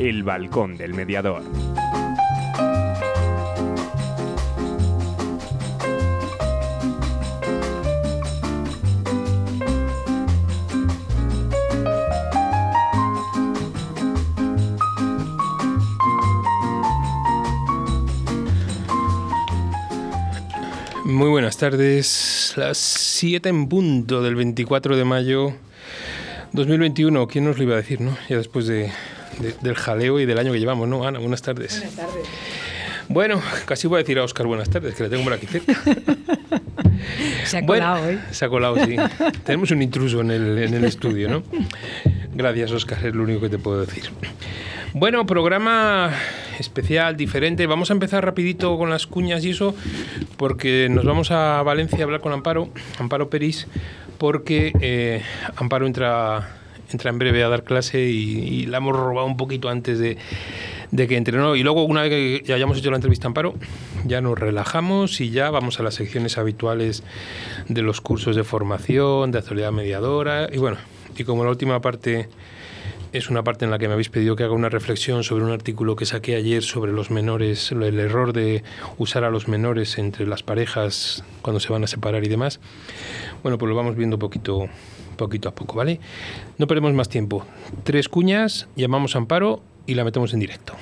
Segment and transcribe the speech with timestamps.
[0.00, 1.42] El Balcón del Mediador.
[21.04, 25.52] Muy buenas tardes, las 7 en punto del 24 de mayo
[26.52, 27.26] 2021.
[27.28, 28.16] ¿Quién nos lo iba a decir, no?
[28.30, 28.90] Ya después de,
[29.60, 31.06] del jaleo y del año que llevamos, ¿no?
[31.06, 31.78] Ana, buenas tardes.
[31.78, 32.28] Buenas tardes.
[33.08, 35.74] Bueno, casi voy a decir a Oscar buenas tardes, que le tengo por aquí cerca.
[37.44, 38.20] se ha colado hoy.
[38.30, 38.96] Se ha colado, sí.
[39.44, 41.42] Tenemos un intruso en el, en el estudio, ¿no?
[42.32, 44.04] Gracias, Oscar, es lo único que te puedo decir.
[44.92, 46.12] Bueno, programa
[46.60, 47.66] especial, diferente.
[47.66, 49.74] Vamos a empezar rapidito con las cuñas y eso,
[50.36, 53.66] porque nos vamos a Valencia a hablar con Amparo, Amparo Peris,
[54.18, 55.22] porque eh,
[55.56, 56.59] Amparo entra,
[56.92, 60.16] entra en breve a dar clase y, la hemos robado un poquito antes de,
[60.90, 61.56] de que entrenó.
[61.56, 63.54] Y luego, una vez que ya hayamos hecho la entrevista a Amparo,
[64.04, 67.02] ya nos relajamos y ya vamos a las secciones habituales
[67.68, 70.48] de los cursos de formación, de actualidad mediadora.
[70.52, 70.78] Y bueno,
[71.16, 72.28] y como la última parte
[73.12, 75.50] es una parte en la que me habéis pedido que haga una reflexión sobre un
[75.50, 78.62] artículo que saqué ayer sobre los menores, el error de
[78.98, 82.60] usar a los menores entre las parejas cuando se van a separar y demás.
[83.42, 84.68] Bueno, pues lo vamos viendo poquito,
[85.20, 86.00] poquito a poco, ¿vale?
[86.58, 87.44] No perdemos más tiempo.
[87.84, 90.74] Tres cuñas, llamamos Amparo y la metemos en directo.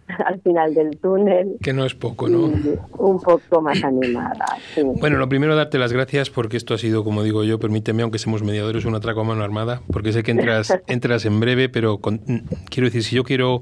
[0.26, 1.58] al final del túnel.
[1.62, 2.52] Que no es poco, ¿no?
[2.98, 4.46] Un poco más animada.
[4.74, 4.82] Sí.
[4.84, 8.20] Bueno, lo primero darte las gracias porque esto ha sido, como digo yo, permíteme, aunque
[8.20, 12.00] seamos mediadores, un atraco a mano armada, porque sé que entras, entras en breve, pero
[12.00, 13.62] quiero decir, si yo quiero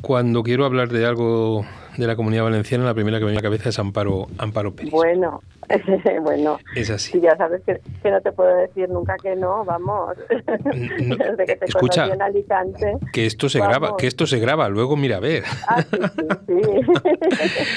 [0.00, 1.64] cuando quiero hablar de algo
[1.96, 4.74] de la comunidad valenciana, la primera que me viene a la cabeza es Amparo, Amparo
[4.74, 4.92] Pérez.
[4.92, 5.42] Bueno,
[6.22, 6.58] bueno.
[6.74, 7.20] Es así.
[7.20, 10.16] ya sabes que, no te puedo decir nunca que no, vamos.
[10.28, 12.96] Desde que te escucha, en Alicante.
[13.12, 15.44] Que esto se graba, que esto se graba, luego mira a ver.
[15.66, 16.54] Ah, sí,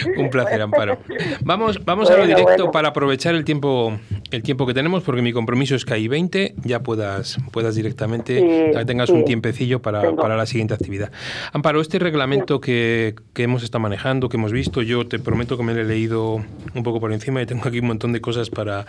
[0.03, 0.97] sí, Un placer, Amparo.
[1.43, 3.97] Vamos, vamos a lo directo para aprovechar el tiempo,
[4.31, 8.71] el tiempo que tenemos, porque mi compromiso es que hay 20, ya puedas, puedas directamente,
[8.73, 11.11] ya tengas un tiempecillo para, para, la siguiente actividad.
[11.51, 14.81] Amparo, este reglamento que, que hemos estado manejando que hemos visto.
[14.81, 16.35] Yo te prometo que me lo he leído
[16.73, 18.85] un poco por encima y tengo aquí un montón de cosas para,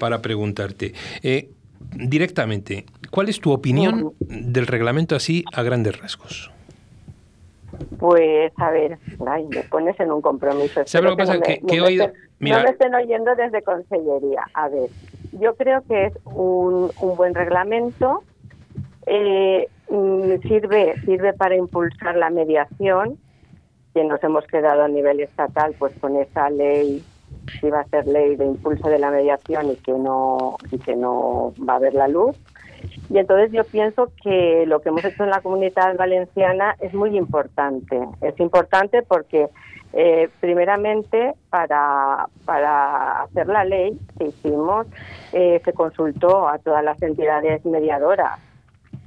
[0.00, 0.92] para preguntarte.
[1.22, 1.50] Eh,
[1.94, 6.50] directamente, ¿cuál es tu opinión del reglamento así a grandes rasgos?
[7.98, 8.98] Pues a ver,
[9.50, 10.82] me pones en un compromiso.
[10.84, 11.40] ¿Sabes lo que pasa?
[11.40, 12.08] Que, he oído...
[12.40, 14.44] no me estén oyendo desde Consellería.
[14.54, 14.90] A ver,
[15.32, 18.24] yo creo que es un, un buen reglamento.
[19.06, 23.18] Eh, mm, sirve, sirve para impulsar la mediación
[23.94, 27.11] que nos hemos quedado a nivel estatal pues con esa ley que
[27.62, 31.52] iba a ser ley de impulso de la mediación y que no y que no
[31.68, 32.36] va a ver la luz.
[33.08, 37.16] Y entonces yo pienso que lo que hemos hecho en la comunidad valenciana es muy
[37.16, 38.00] importante.
[38.20, 39.48] Es importante porque
[39.92, 44.86] eh, primeramente para para hacer la ley que hicimos
[45.32, 48.40] eh, se consultó a todas las entidades mediadoras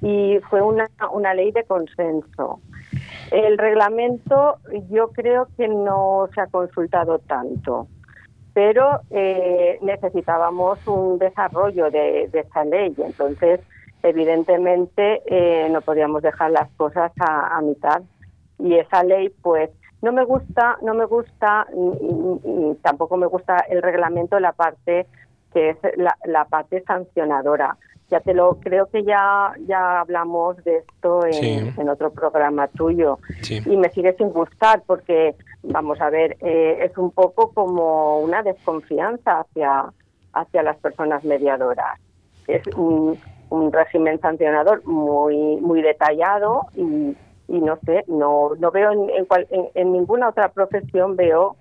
[0.02, 2.60] y fue una una ley de consenso.
[3.32, 4.58] El reglamento
[4.92, 7.88] yo creo que no se ha consultado tanto,
[8.56, 12.96] pero eh, necesitábamos un desarrollo de, esta ley.
[12.98, 13.60] Entonces,
[14.02, 18.02] evidentemente, eh, no podíamos dejar las cosas a, mitad.
[18.58, 19.70] Y esa ley, pues,
[20.02, 25.06] no me gusta, no me gusta, y, tampoco me gusta el reglamento, la parte
[25.54, 27.78] que es la parte sancionadora
[28.10, 33.20] ya te lo creo que ya ya hablamos de esto en, otro programa tuyo.
[33.50, 38.44] Y me sigue sin gustar porque vamos a ver eh, es un poco como una
[38.44, 39.86] desconfianza hacia
[40.34, 42.00] hacia las personas mediadoras.
[42.48, 43.18] Es un,
[43.72, 47.16] régimen sancionador muy muy detallado y,
[47.48, 49.10] y no sé no no veo en,
[49.74, 51.56] en, ninguna otra profesión veo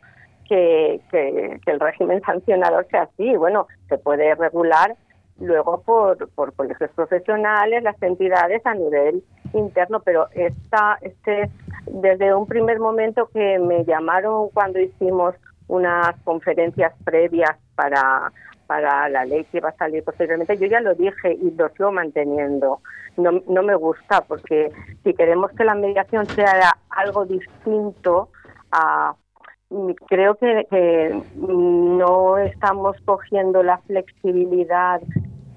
[0.49, 3.37] que, que, que el régimen sancionador sea así.
[3.37, 4.96] Bueno se puede regular
[5.40, 9.22] luego por, por colegios profesionales, las entidades a nivel
[9.52, 11.50] interno, pero esta, este,
[11.86, 15.34] desde un primer momento que me llamaron cuando hicimos
[15.69, 18.32] unas conferencias previas para,
[18.66, 21.92] para la ley que iba a salir posteriormente, yo ya lo dije y lo sigo
[21.92, 22.81] manteniendo.
[23.16, 24.72] No, no me gusta porque
[25.04, 28.28] si queremos que la mediación sea algo distinto
[28.72, 29.14] a
[30.06, 35.00] creo que, que, no estamos cogiendo la flexibilidad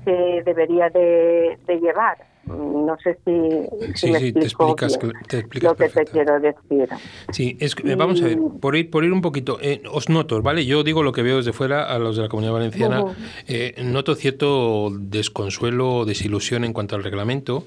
[0.07, 4.97] que debería de, de llevar no sé si, sí, sí, te explicas,
[5.27, 6.89] te explicas lo que te quiero decir.
[7.31, 10.65] Sí, es, vamos a ver, por ir, por ir un poquito, eh, os noto, ¿vale?
[10.65, 13.03] Yo digo lo que veo desde fuera a los de la Comunidad Valenciana,
[13.47, 17.65] eh, noto cierto desconsuelo, desilusión en cuanto al reglamento,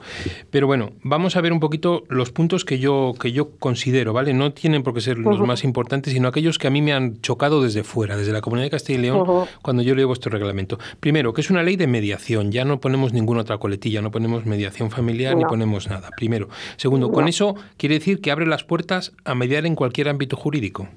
[0.51, 4.33] pero bueno, vamos a ver un poquito los puntos que yo, que yo considero, ¿vale?
[4.33, 7.21] No tienen por qué ser los más importantes, sino aquellos que a mí me han
[7.21, 10.79] chocado desde fuera, desde la Comunidad de Castilla y León, cuando yo leo vuestro reglamento.
[11.01, 14.47] Primero, que es una ley de mediación, ya no ponemos ninguna otra coletilla, no ponemos
[14.47, 16.11] mediación familiar ni ponemos nada.
[16.17, 16.49] Primero.
[16.77, 20.89] Segundo, con eso quiere decir que abre las puertas a mediar en cualquier ámbito jurídico.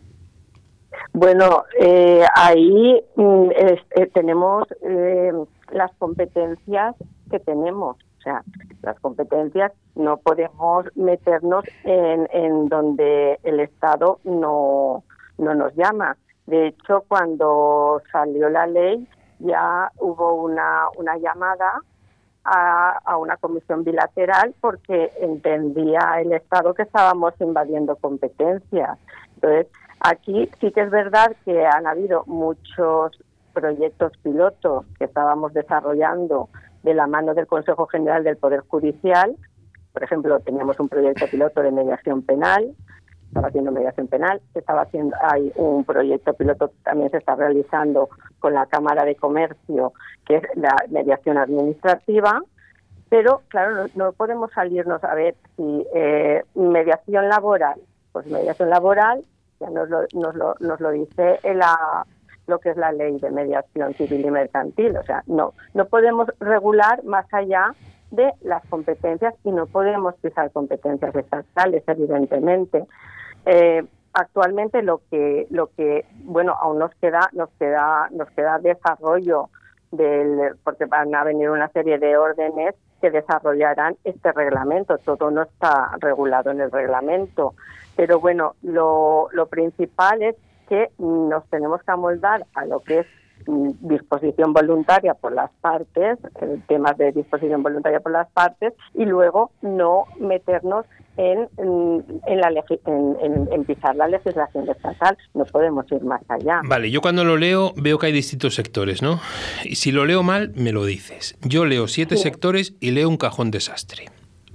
[1.14, 5.32] Bueno, eh, ahí mm, eh, tenemos eh,
[5.72, 6.96] las competencias
[7.30, 7.98] que tenemos.
[8.20, 8.42] O sea,
[8.82, 15.04] las competencias no podemos meternos en, en donde el Estado no,
[15.38, 16.18] no nos llama.
[16.48, 19.08] De hecho, cuando salió la ley
[19.40, 21.82] ya hubo una, una llamada
[22.46, 28.98] a, una comisión bilateral porque entendía el Estado que estábamos invadiendo competencias.
[29.36, 29.68] Entonces,
[30.00, 33.18] aquí sí que es verdad que han habido muchos
[33.54, 36.50] proyectos pilotos que estábamos desarrollando
[36.82, 39.36] de la mano del Consejo General del Poder Judicial.
[39.94, 42.76] Por ejemplo, teníamos un proyecto piloto de mediación penal,
[43.34, 48.10] estaba haciendo mediación penal, estaba haciendo, hay un proyecto piloto que también se está realizando
[48.38, 49.94] con la Cámara de Comercio,
[50.24, 52.44] que es la mediación administrativa,
[53.10, 57.80] pero claro, no, podemos salirnos a ver si eh, mediación laboral,
[58.12, 59.24] pues mediación laboral
[59.60, 62.06] ya nos lo, nos lo, nos lo dice la,
[62.46, 66.28] lo que es la ley de mediación civil y mercantil, o sea, no, no podemos
[66.40, 67.74] regular más allá
[68.12, 72.86] de las competencias y no podemos pisar competencias estatales, evidentemente.
[73.46, 79.50] Eh, actualmente lo que lo que bueno aún nos queda nos queda nos queda desarrollo
[79.92, 84.98] del porque van a venir una serie de órdenes que desarrollarán este reglamento.
[84.98, 87.54] Todo no está regulado en el reglamento.
[87.98, 90.36] Pero bueno lo, lo principal es
[90.70, 93.08] que nos tenemos que amoldar a lo que es
[93.46, 96.20] disposición voluntaria por las partes,
[96.68, 100.86] temas de disposición voluntaria por las partes, y luego no meternos
[101.18, 105.18] en, en, la en, pisar la legislación estatal.
[105.34, 106.62] No podemos ir más allá.
[106.66, 109.20] Vale, yo cuando lo leo veo que hay distintos sectores, ¿no?
[109.64, 111.38] Y si lo leo mal, me lo dices.
[111.44, 114.06] Yo leo siete sectores y leo un cajón desastre.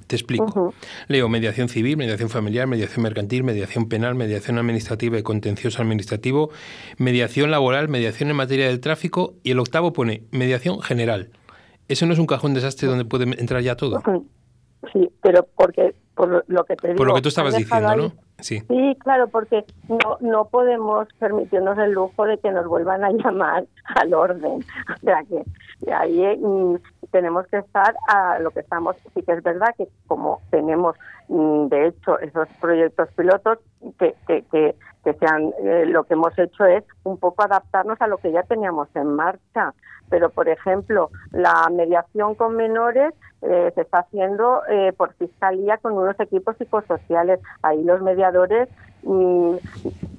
[0.08, 0.72] Te explico.
[1.06, 6.50] Leo mediación civil, mediación familiar, mediación mercantil, mediación penal, mediación administrativa y contencioso administrativo,
[6.96, 11.30] mediación laboral, mediación en materia del tráfico y el octavo pone mediación general.
[11.88, 14.02] ¿Eso no es un cajón desastre donde puede entrar ya todo?
[14.94, 16.96] Sí, pero porque por lo que te digo.
[16.96, 18.12] Por lo que tú estabas diciendo, ¿no?
[18.40, 18.60] Sí.
[18.66, 23.66] sí, claro, porque no, no podemos permitirnos el lujo de que nos vuelvan a llamar
[23.84, 24.64] al orden.
[24.96, 26.76] O sea que ahí mm,
[27.10, 28.96] tenemos que estar a lo que estamos.
[29.14, 30.96] Sí que es verdad que como tenemos,
[31.28, 33.58] mm, de hecho, esos proyectos pilotos
[33.98, 38.06] que, que, que, que sean, eh, lo que hemos hecho es un poco adaptarnos a
[38.06, 39.74] lo que ya teníamos en marcha.
[40.10, 45.92] Pero, por ejemplo, la mediación con menores eh, se está haciendo eh, por fiscalía con
[45.92, 47.40] unos equipos psicosociales.
[47.62, 48.68] Ahí los mediadores
[49.02, 49.56] mm,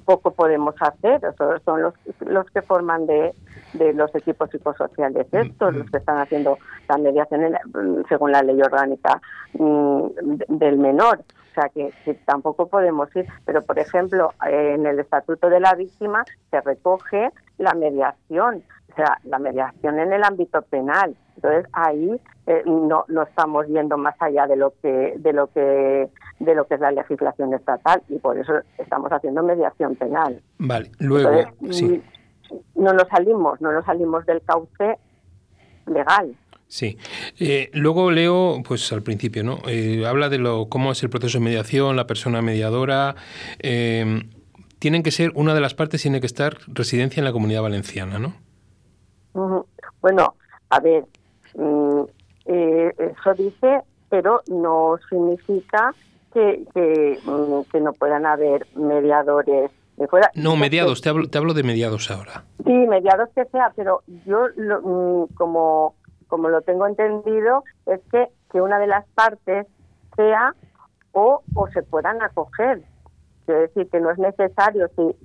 [0.04, 1.24] poco podemos hacer.
[1.24, 3.34] Esos son los, los que forman de,
[3.74, 7.56] de los equipos psicosociales estos, los que están haciendo la mediación
[8.08, 9.20] según la ley orgánica
[9.54, 10.06] mm,
[10.48, 11.20] del menor.
[11.50, 11.92] O sea, que,
[12.24, 13.26] tampoco podemos ir.
[13.44, 19.18] Pero, por ejemplo, en el Estatuto de la Víctima se recoge la mediación, o sea,
[19.24, 21.16] la mediación en el ámbito penal.
[21.36, 26.08] Entonces, ahí eh, no, no estamos yendo más allá de lo que de lo que
[26.38, 30.42] de lo que es la legislación estatal y por eso estamos haciendo mediación penal.
[30.58, 32.02] Vale, luego sí.
[32.74, 34.98] no nos salimos, no nos salimos del cauce
[35.86, 36.34] legal.
[36.70, 36.96] Sí.
[37.40, 39.58] Eh, luego leo, pues al principio, ¿no?
[39.66, 43.16] Eh, habla de lo cómo es el proceso de mediación, la persona mediadora.
[43.58, 44.22] Eh,
[44.78, 48.20] tienen que ser, una de las partes tiene que estar residencia en la comunidad valenciana,
[48.20, 48.34] ¿no?
[50.00, 50.36] Bueno,
[50.68, 51.06] a ver,
[51.56, 52.02] mm,
[52.46, 55.92] eso dice, pero no significa
[56.32, 59.72] que, que, mm, que no puedan haber mediadores
[60.08, 60.30] fuera.
[60.34, 62.44] No, mediados, te hablo, te hablo de mediados ahora.
[62.64, 65.94] Sí, mediados que sea, pero yo mm, como
[66.30, 69.66] como lo tengo entendido, es que, que una de las partes
[70.16, 70.54] sea
[71.12, 72.82] o, o se puedan acoger.
[73.44, 75.16] Quiero decir que no es necesario, si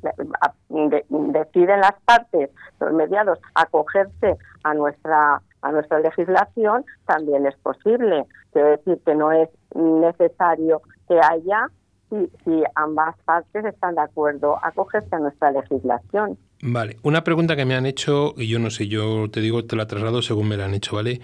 [1.09, 8.25] deciden las partes, los mediados, acogerse a nuestra a nuestra legislación, también es posible.
[8.53, 11.69] Quiero decir que no es necesario que haya
[12.15, 16.37] si, si ambas partes están de acuerdo acogerse a nuestra legislación.
[16.61, 19.75] Vale, una pregunta que me han hecho, y yo no sé, yo te digo, te
[19.75, 21.21] la traslado según me la han hecho, ¿vale?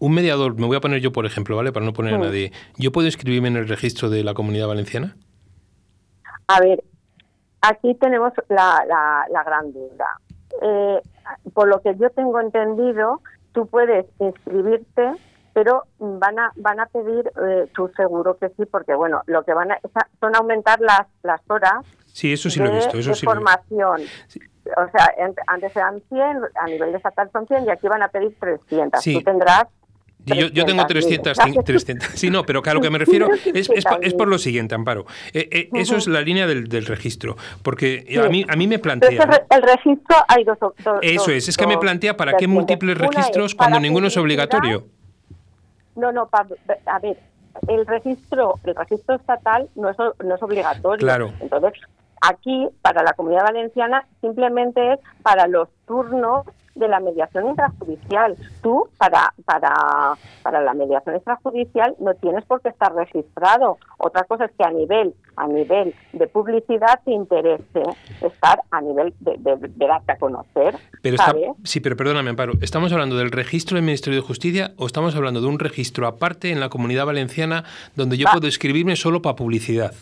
[0.00, 1.72] Un mediador, me voy a poner yo por ejemplo, ¿vale?
[1.72, 2.52] Para no poner a nadie.
[2.76, 5.16] ¿Yo puedo inscribirme en el registro de la comunidad valenciana?
[6.46, 6.82] A ver,
[7.60, 8.84] aquí tenemos la,
[9.30, 10.20] la, gran duda.
[10.62, 11.00] Eh,
[11.52, 13.20] por lo que yo tengo entendido,
[13.52, 15.12] tú puedes inscribirte,
[15.54, 19.54] pero van a van a pedir eh, tu seguro que sí, porque bueno, lo que
[19.54, 19.78] van a
[20.20, 21.84] son aumentar las las horas
[22.14, 22.96] Sí, eso sí lo he visto.
[22.96, 24.02] Eso de formación.
[24.76, 25.12] O sea,
[25.48, 26.20] antes eran 100,
[26.54, 29.02] a nivel de estatal son 100 y aquí van a pedir 300.
[29.02, 29.66] Tú tendrás
[30.26, 32.08] yo, yo, tengo 300, 300.
[32.14, 35.06] Sí, no, pero claro, lo que me refiero es, es, por, lo siguiente, Amparo.
[35.32, 37.36] Eh, eh, eso es la línea del, del registro.
[37.62, 39.42] Porque a, mí, a mí me plantea.
[39.50, 40.56] el registro hay dos.
[41.02, 44.86] eso es, es que me plantea para qué múltiples registros cuando ninguno es obligatorio.
[45.96, 47.18] No, no, a ver,
[47.68, 51.06] el registro, el registro estatal no es, no es obligatorio.
[51.06, 51.32] Claro.
[51.40, 51.74] Entonces,
[52.26, 58.36] Aquí, para la comunidad valenciana, simplemente es para los turnos de la mediación intrajudicial.
[58.62, 63.78] Tú, para, para, para la mediación extrajudicial, no tienes por qué estar registrado.
[63.98, 67.82] Otra cosa es que a nivel, a nivel de publicidad te interese
[68.20, 70.76] estar a nivel de, de, darte a conocer.
[71.02, 71.16] Pero
[71.64, 72.54] sí, pero perdóname, Amparo.
[72.60, 76.50] ¿Estamos hablando del registro del Ministerio de Justicia o estamos hablando de un registro aparte
[76.50, 77.64] en la comunidad valenciana
[77.94, 79.92] donde yo puedo inscribirme solo para publicidad?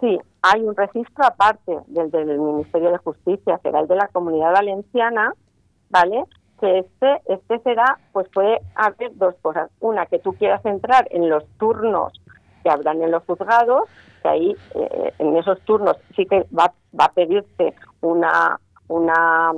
[0.00, 4.52] Sí, hay un registro aparte del del Ministerio de Justicia, será el de la Comunidad
[4.52, 5.32] Valenciana,
[5.90, 6.24] ¿vale?
[6.60, 9.70] Que este, este será, pues puede haber dos cosas.
[9.80, 12.12] Una, que tú quieras entrar en los turnos
[12.62, 13.88] que habrán en los juzgados,
[14.22, 19.52] que ahí eh, en esos turnos sí que va, va a pedirte una, una,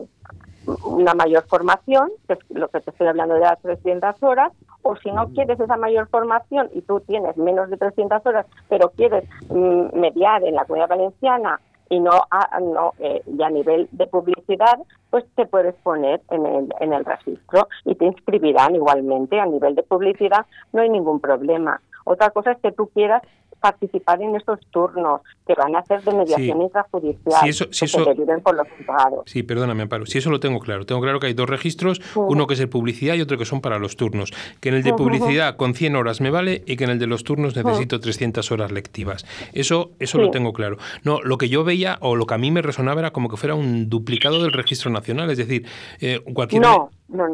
[0.84, 4.94] una mayor formación, que es lo que te estoy hablando de las 300 horas, o
[4.96, 9.24] si no quieres esa mayor formación y tú tienes menos de 300 horas, pero quieres
[9.48, 14.06] mm, mediar en la comunidad valenciana y no a, no eh, y a nivel de
[14.06, 14.78] publicidad,
[15.10, 19.74] pues te puedes poner en el, en el registro y te inscribirán igualmente a nivel
[19.74, 21.80] de publicidad, no hay ningún problema.
[22.04, 23.22] Otra cosa es que tú quieras
[23.58, 28.04] participar en estos turnos que van a ser de mediación intrajudicial, si eso, que se
[28.04, 29.22] deriven por los juzgados.
[29.26, 30.06] Sí, perdóname, Amparo.
[30.06, 30.86] Si eso lo tengo claro.
[30.86, 33.60] Tengo claro que hay dos registros, uno que es de publicidad y otro que son
[33.60, 34.32] para los turnos.
[34.60, 37.06] Que en el de publicidad con 100 horas me vale y que en el de
[37.06, 39.24] los turnos necesito 300 horas lectivas.
[39.52, 40.76] Eso, eso lo tengo claro.
[41.02, 43.36] No, lo que yo veía o lo que a mí me resonaba era como que
[43.36, 45.30] fuera un duplicado del registro nacional.
[45.30, 45.66] Es decir,
[46.00, 46.62] eh, cualquier...
[46.62, 47.28] No, no,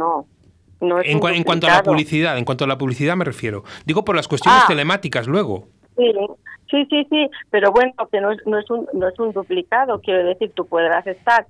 [0.81, 1.01] no.
[1.03, 3.65] en, cuanto a la publicidad, en cuanto a la publicidad me refiero.
[3.85, 4.69] Digo por las cuestiones ah.
[4.69, 5.69] telemáticas luego.
[5.97, 6.13] Sí,
[6.71, 10.01] sí, sí, sí, pero bueno, que no es, no es, un, no es un duplicado,
[10.01, 11.47] quiero decir, tú podrás estar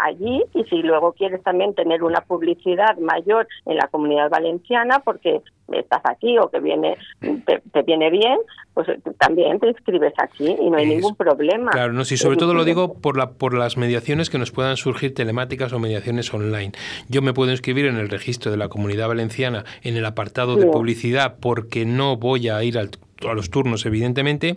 [0.00, 5.42] allí y si luego quieres también tener una publicidad mayor en la comunidad valenciana porque
[5.72, 8.38] estás aquí o que viene te, viene bien
[8.74, 8.86] pues
[9.18, 11.70] también te inscribes aquí y no hay ningún problema.
[11.70, 14.76] claro no sí sobre todo lo digo por la por las mediaciones que nos puedan
[14.76, 16.72] surgir telemáticas o mediaciones online.
[17.08, 20.66] Yo me puedo inscribir en el registro de la comunidad valenciana en el apartado de
[20.66, 22.90] publicidad porque no voy a ir al
[23.30, 24.56] a los turnos, evidentemente,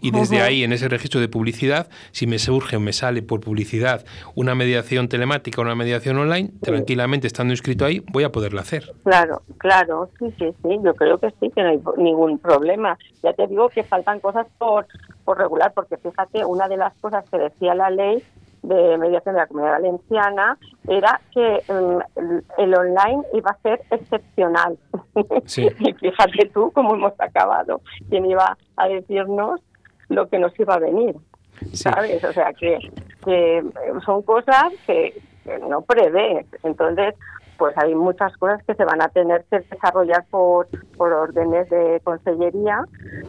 [0.00, 3.40] y desde ahí, en ese registro de publicidad, si me surge o me sale por
[3.40, 8.62] publicidad una mediación telemática o una mediación online, tranquilamente estando inscrito ahí, voy a poderla
[8.62, 8.92] hacer.
[9.04, 12.98] Claro, claro, sí, sí, sí, yo creo que sí, que no hay ningún problema.
[13.22, 14.86] Ya te digo que faltan cosas por,
[15.24, 18.22] por regular, porque fíjate, una de las cosas que decía la ley
[18.62, 20.58] de mediación de la Comunidad Valenciana
[20.88, 24.78] era que mm, el, online iba a ser excepcional.
[25.20, 27.80] Y fíjate tú cómo hemos acabado.
[28.08, 29.60] ¿Quién iba a decirnos
[30.08, 31.16] lo que nos iba a venir?
[31.72, 32.22] ¿Sabes?
[32.24, 32.78] O sea, que,
[33.24, 33.62] que
[34.04, 35.20] son cosas que,
[35.68, 36.46] no prevés.
[36.62, 37.14] Entonces,
[37.56, 42.00] pues hay muchas cosas que se van a tener que desarrollar por, por órdenes de
[42.04, 42.84] consellería,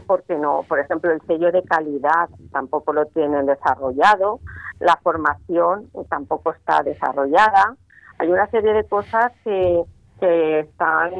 [0.06, 4.40] porque no, por ejemplo, el sello de calidad tampoco lo tienen desarrollado,
[4.80, 7.76] la formación tampoco está desarrollada.
[8.20, 9.84] Hay una serie de cosas que,
[10.20, 11.12] que están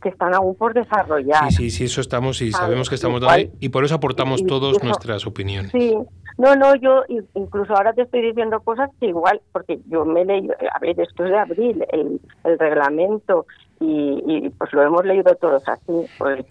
[0.00, 1.50] que están aún por desarrollar.
[1.50, 4.82] Sí, sí, sí, eso estamos y sabemos que estamos dando y por eso aportamos todos
[4.82, 5.72] nuestras opiniones.
[5.72, 5.96] Sí,
[6.38, 7.02] no, no, yo
[7.34, 11.30] incluso ahora te estoy diciendo cosas que igual, porque yo me leí, a ver, después
[11.30, 13.46] de abril el, el reglamento
[13.80, 16.44] y, y, pues lo hemos leído todos así, pues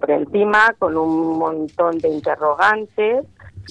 [0.00, 3.24] por encima, con un montón de interrogantes,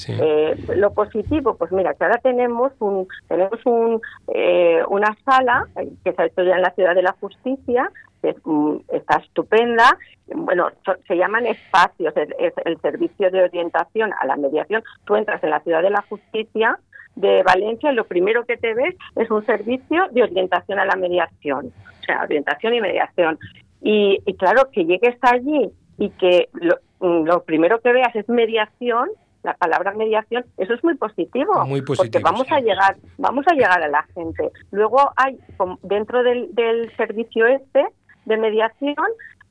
[0.07, 4.01] eh, lo positivo, pues mira, que ahora tenemos un tenemos un,
[4.33, 5.67] eh, una sala
[6.03, 9.97] que se ha hecho ya en la Ciudad de la Justicia, que mm, está estupenda.
[10.27, 10.69] Bueno,
[11.07, 14.83] se llaman espacios, es, el servicio de orientación a la mediación.
[15.05, 16.79] Tú entras en la Ciudad de la Justicia
[17.15, 20.95] de Valencia y lo primero que te ves es un servicio de orientación a la
[20.95, 23.39] mediación, o sea, orientación y mediación.
[23.81, 29.09] Y, claro, que llegues allí y que lo, mm, lo primero que veas es mediación,
[29.47, 33.81] la palabra mediación, eso es muy positivo, muy porque vamos a llegar, vamos a llegar
[33.81, 34.51] a la gente.
[34.71, 35.39] Luego hay
[35.83, 37.85] dentro del, del servicio este
[38.25, 38.95] de mediación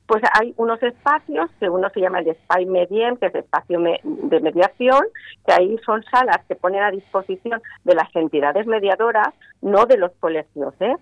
[0.07, 4.39] pues hay unos espacios, que uno se llama el Spy Medien, que es espacio de
[4.39, 5.01] mediación,
[5.45, 10.11] que ahí son salas que ponen a disposición de las entidades mediadoras, no de los
[10.19, 10.73] colegios.
[10.79, 10.95] ¿eh?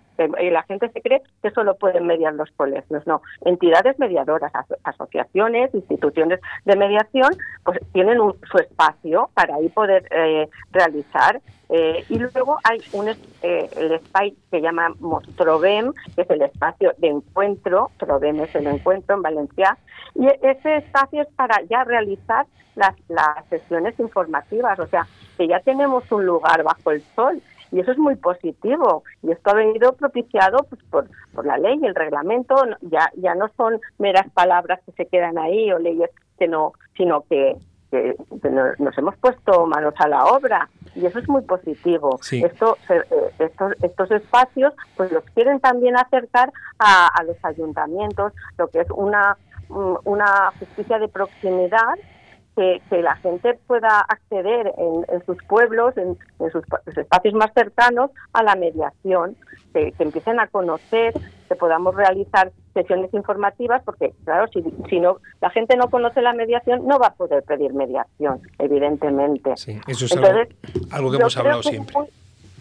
[0.52, 3.06] La gente se cree que solo pueden mediar los colegios.
[3.06, 4.52] No, entidades mediadoras,
[4.84, 7.30] asociaciones, instituciones de mediación,
[7.64, 13.70] pues tienen su espacio para ahí poder eh, realizar eh, y luego hay un eh,
[13.76, 19.16] el espacio que llamamos Trovem, que es el espacio de encuentro, Trovem es el encuentro
[19.16, 19.78] en Valencia,
[20.14, 22.46] y ese espacio es para ya realizar
[22.76, 27.42] las, las sesiones informativas, o sea, que ya tenemos un lugar bajo el sol.
[27.72, 29.04] Y eso es muy positivo.
[29.24, 33.50] Y esto ha venido propiciado pues, por, por la ley, el reglamento, ya, ya no
[33.58, 37.58] son meras palabras que se quedan ahí o leyes que no, sino que
[37.92, 38.16] que,
[38.80, 42.20] nos hemos puesto manos a la obra y eso es muy positivo.
[42.32, 43.04] Esto, eh,
[43.40, 48.88] estos, estos espacios pues los quieren también acercar a, a los ayuntamientos, lo que es
[48.92, 49.38] una,
[49.70, 51.96] una justicia de proximidad
[52.56, 56.18] que, la gente pueda acceder en, sus pueblos, en,
[56.52, 56.64] sus,
[56.98, 59.36] espacios más cercanos, a la mediación,
[59.74, 61.14] que, empiecen a conocer,
[61.48, 66.34] que podamos realizar sesiones informativas, porque claro, si, si no la gente no conoce la
[66.34, 69.56] mediación, no va a poder pedir mediación, evidentemente.
[69.58, 70.16] Sí, eso es
[70.92, 71.96] algo, que hemos hablado siempre.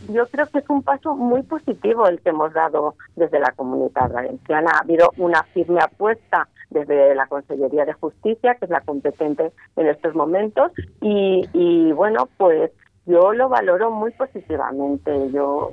[0.09, 4.11] yo creo que es un paso muy positivo el que hemos dado desde la comunidad
[4.11, 4.73] valenciana.
[4.75, 9.87] Ha habido una firme apuesta desde la Consellería de Justicia, que es la competente en
[9.87, 12.71] estos momentos, y, y bueno, pues
[13.07, 15.31] yo lo valoro muy positivamente.
[15.31, 15.73] Yo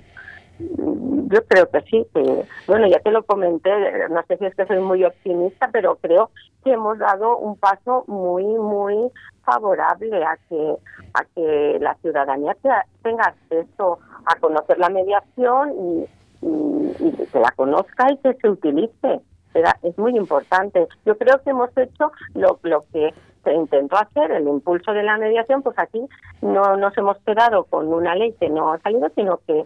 [0.60, 3.72] yo creo que sí, que bueno, ya te lo comenté,
[4.10, 6.30] no sé si es que soy muy optimista, pero creo
[6.64, 8.96] que hemos dado un paso muy muy
[9.44, 10.76] favorable a que
[11.14, 12.56] a que la ciudadanía
[13.02, 16.08] tenga acceso a conocer la mediación y,
[16.44, 19.22] y que la conozca y que se utilice
[19.54, 20.88] es muy importante.
[21.06, 25.18] Yo creo que hemos hecho lo, lo que se intentó hacer, el impulso de la
[25.18, 26.02] mediación, pues aquí
[26.42, 29.66] no nos hemos quedado con una ley que no ha salido, sino que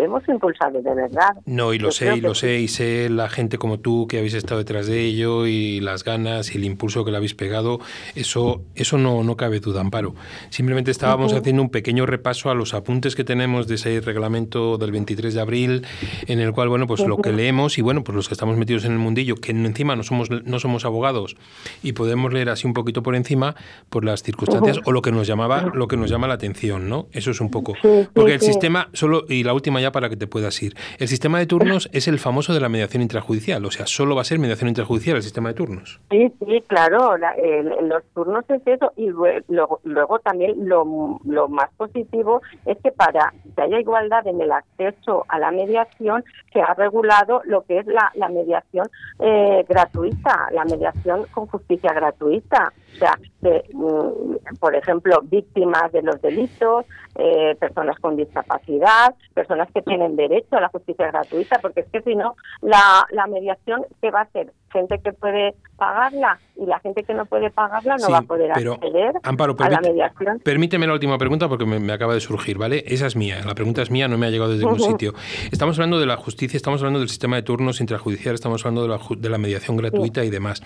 [0.00, 1.36] hemos impulsado de verdad.
[1.46, 4.34] No, y lo sé, y lo sé, y sé la gente como tú que habéis
[4.34, 7.80] estado detrás de ello y las ganas y el impulso que le habéis pegado,
[8.14, 10.14] eso, eso no, no cabe duda, Amparo.
[10.50, 14.92] Simplemente estábamos haciendo un pequeño repaso a los apuntes que tenemos de ese reglamento del
[14.92, 15.86] 23 de abril,
[16.26, 18.84] en el cual, bueno, pues lo que leemos y, bueno, pues los que estamos metidos
[18.84, 21.36] en el mundillo, que encima no somos, no somos abogados
[21.82, 23.54] y podemos leer así un poquito por encima
[23.88, 27.06] por las circunstancias o lo que nos llamaba, lo que nos llama la atención, ¿no?
[27.12, 27.74] Eso es un poco.
[28.12, 30.74] Porque el sistema solo, y la la última ya para que te puedas ir.
[30.98, 34.22] El sistema de turnos es el famoso de la mediación intrajudicial, o sea, solo va
[34.22, 36.00] a ser mediación intrajudicial el sistema de turnos.
[36.10, 42.42] Sí, sí, claro, los turnos es eso y luego, luego también lo, lo más positivo
[42.66, 47.42] es que para que haya igualdad en el acceso a la mediación se ha regulado
[47.44, 48.88] lo que es la, la mediación
[49.20, 52.72] eh, gratuita, la mediación con justicia gratuita.
[52.94, 59.68] O sea, de, mm, por ejemplo, víctimas de los delitos, eh, personas con discapacidad, personas
[59.72, 63.86] que tienen derecho a la justicia gratuita, porque es que si no, la, la mediación,
[64.02, 64.52] ¿qué va a hacer?
[64.74, 68.50] Gente que puede pagarla y la gente que no puede pagarla no va a poder
[68.50, 70.40] acceder a la mediación.
[70.40, 72.82] Permíteme la última pregunta porque me, acaba de surgir, ¿vale?
[72.86, 75.14] Esa es mía, la pregunta es mía, no me ha llegado desde ningún sitio.
[75.52, 78.88] Estamos hablando de la justicia, estamos hablando del sistema de turnos intrajudicial, estamos hablando de
[78.88, 80.60] la, de la mediación gratuita y demás,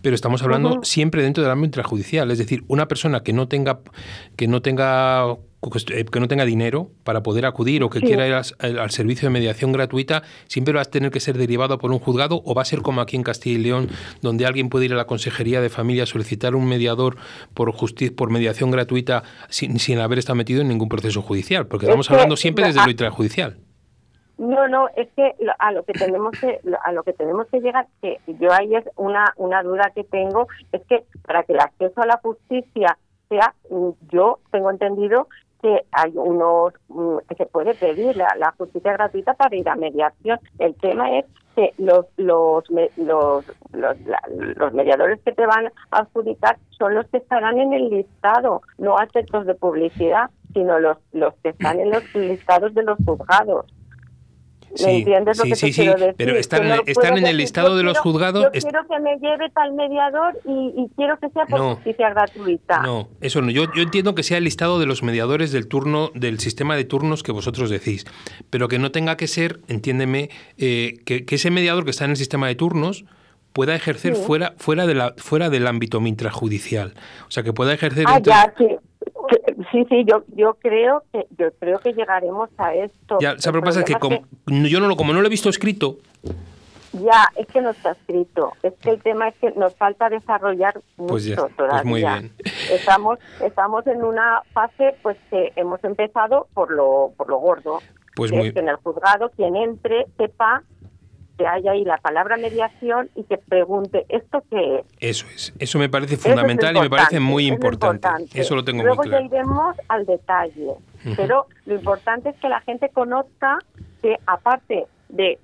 [0.00, 3.80] pero estamos hablando siempre dentro del ámbito intrajudicial, es decir, una persona que no tenga
[4.36, 8.90] que no tenga que no tenga dinero para poder acudir o que quiera ir al,
[8.90, 12.54] servicio de mediación gratuita, siempre va a tener que ser derivado por un juzgado o
[12.54, 13.88] va a ser como aquí en Castilla y León,
[14.22, 17.16] donde alguien puede ir a la Consejería de Familia a solicitar un mediador
[17.52, 21.86] por justicia, por mediación gratuita sin, sin haber estado metido en ningún proceso judicial, porque
[21.86, 23.58] estamos hablando siempre desde lo intrajudicial.
[24.38, 27.86] No, no, es que a lo que tenemos que a lo que tenemos que llegar,
[28.00, 32.00] que yo ahí es una una duda que tengo, es que para que el acceso
[32.00, 32.96] a la justicia
[33.28, 33.54] sea,
[34.10, 35.28] yo tengo entendido
[35.62, 40.38] que hay unos mm, que se puede pedir la, justicia gratuita para ir a mediación.
[40.58, 41.24] El tema es
[41.56, 42.64] que los los
[42.96, 48.62] los, los, mediadores que te van a adjudicar son los que estarán en el listado,
[48.78, 53.66] no a de publicidad, sino los los que están en los listados de los juzgados.
[54.84, 56.14] ¿Me entiendes lo que te quiero decir?
[56.16, 58.44] Pero están, están en el listado de los juzgados.
[58.44, 62.82] Yo quiero que me lleve tal mediador y, quiero que sea por justicia gratuita.
[62.82, 63.50] No, eso no.
[63.50, 66.84] Yo, yo entiendo que sea el listado de los mediadores del turno, del sistema de
[66.84, 68.04] turnos que vosotros decís.
[68.50, 72.16] Pero que no tenga que ser, entiéndeme, eh, que, ese mediador que está en el
[72.16, 73.04] sistema de turnos
[73.52, 76.94] pueda ejercer fuera fuera de la fuera del ámbito intrajudicial
[77.26, 78.76] o sea que pueda ejercer ah, ya, sí.
[79.70, 83.18] Sí, sí, yo, yo creo que yo creo que llegaremos a esto.
[83.20, 83.80] Ya, ¿sabes lo que pasa?
[83.80, 85.98] Es que como, yo no lo, como no lo he visto escrito.
[86.92, 88.52] Ya, es que no está escrito.
[88.64, 91.84] Es que el tema es que nos falta desarrollar pues mucho pues todavía.
[91.84, 92.32] muy bien.
[92.70, 97.78] Estamos, estamos en una fase pues que hemos empezado por lo, por lo gordo.
[98.16, 98.48] Pues muy...
[98.48, 100.64] Es que en el juzgado quien entre sepa
[101.40, 104.86] que haya ahí la palabra mediación y que pregunte, ¿esto qué es?
[105.00, 108.08] Eso es, eso me parece fundamental y me parece muy importante.
[108.34, 109.24] Eso lo tengo Luego muy claro.
[109.24, 110.74] ya iremos al detalle,
[111.16, 113.58] pero lo importante es que la gente conozca
[114.02, 115.38] que aparte de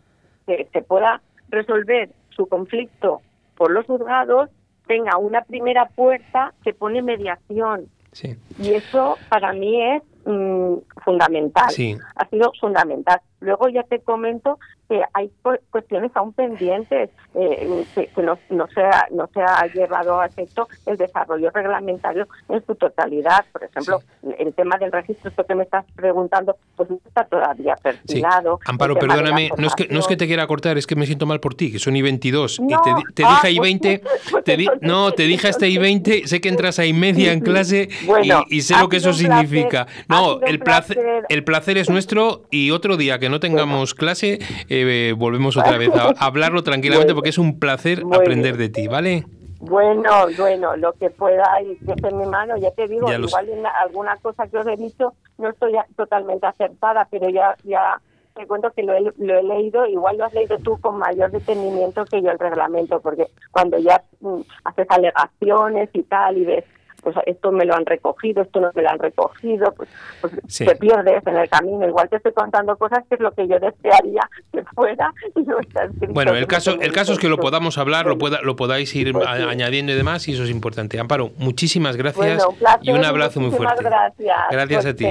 [0.46, 3.22] que se pueda resolver su conflicto
[3.56, 4.50] por los juzgados,
[4.86, 7.88] tenga una primera puerta que pone mediación.
[8.58, 11.68] Y eso para mí es mm, fundamental.
[12.16, 13.20] Ha sido fundamental.
[13.40, 15.30] Luego ya te comento que hay
[15.70, 20.68] cuestiones aún pendientes, eh, que, no, no, se ha, no se ha llevado a efecto
[20.86, 23.44] el desarrollo reglamentario en su totalidad.
[23.52, 24.02] Por ejemplo,
[24.38, 28.60] el tema del registro, esto que me estás preguntando, pues no está todavía perfilado.
[28.64, 31.26] Amparo, perdóname, no es, que, no es que te quiera cortar, es que me siento
[31.26, 32.60] mal por ti, que son I22.
[32.62, 36.78] y te, dije ah, I20, pues te no, te dije hasta I20, sé que entras
[36.78, 37.88] a I media en clase
[38.48, 39.86] y, sé lo que eso significa.
[40.08, 44.38] no, el placer, el placer es nuestro y otro día que no tengamos clase...
[44.68, 44.75] Eh,
[45.16, 49.24] volvemos otra vez a, hablarlo tranquilamente porque es un placer aprender de ti, ¿vale?
[49.58, 53.48] Bueno, bueno, lo que pueda y que esté en mi mano, ya te digo, igual
[53.48, 58.00] en alguna cosa que os he dicho no estoy totalmente acertada, pero ya ya
[58.34, 61.30] te cuento que lo he, lo he leído, igual lo has leído tú con mayor
[61.30, 66.64] detenimiento que yo el reglamento, porque cuando ya mm, haces alegaciones y tal y ves
[67.06, 69.88] pues esto me lo han recogido, esto no me lo han recogido, pues,
[70.20, 71.86] pues te pierdes en el camino.
[71.86, 75.56] Igual te estoy contando cosas que es lo que yo desearía que fuera y no
[75.60, 76.12] está escrito.
[76.12, 79.12] Bueno, el caso, el caso es que lo podamos hablar, lo, pueda, lo podáis ir
[79.12, 80.98] pues añadiendo y demás, y eso es importante.
[80.98, 82.44] Amparo, muchísimas gracias
[82.82, 83.84] y un abrazo muy fuerte.
[83.84, 84.36] Gracias.
[84.50, 85.06] Gracias a ti.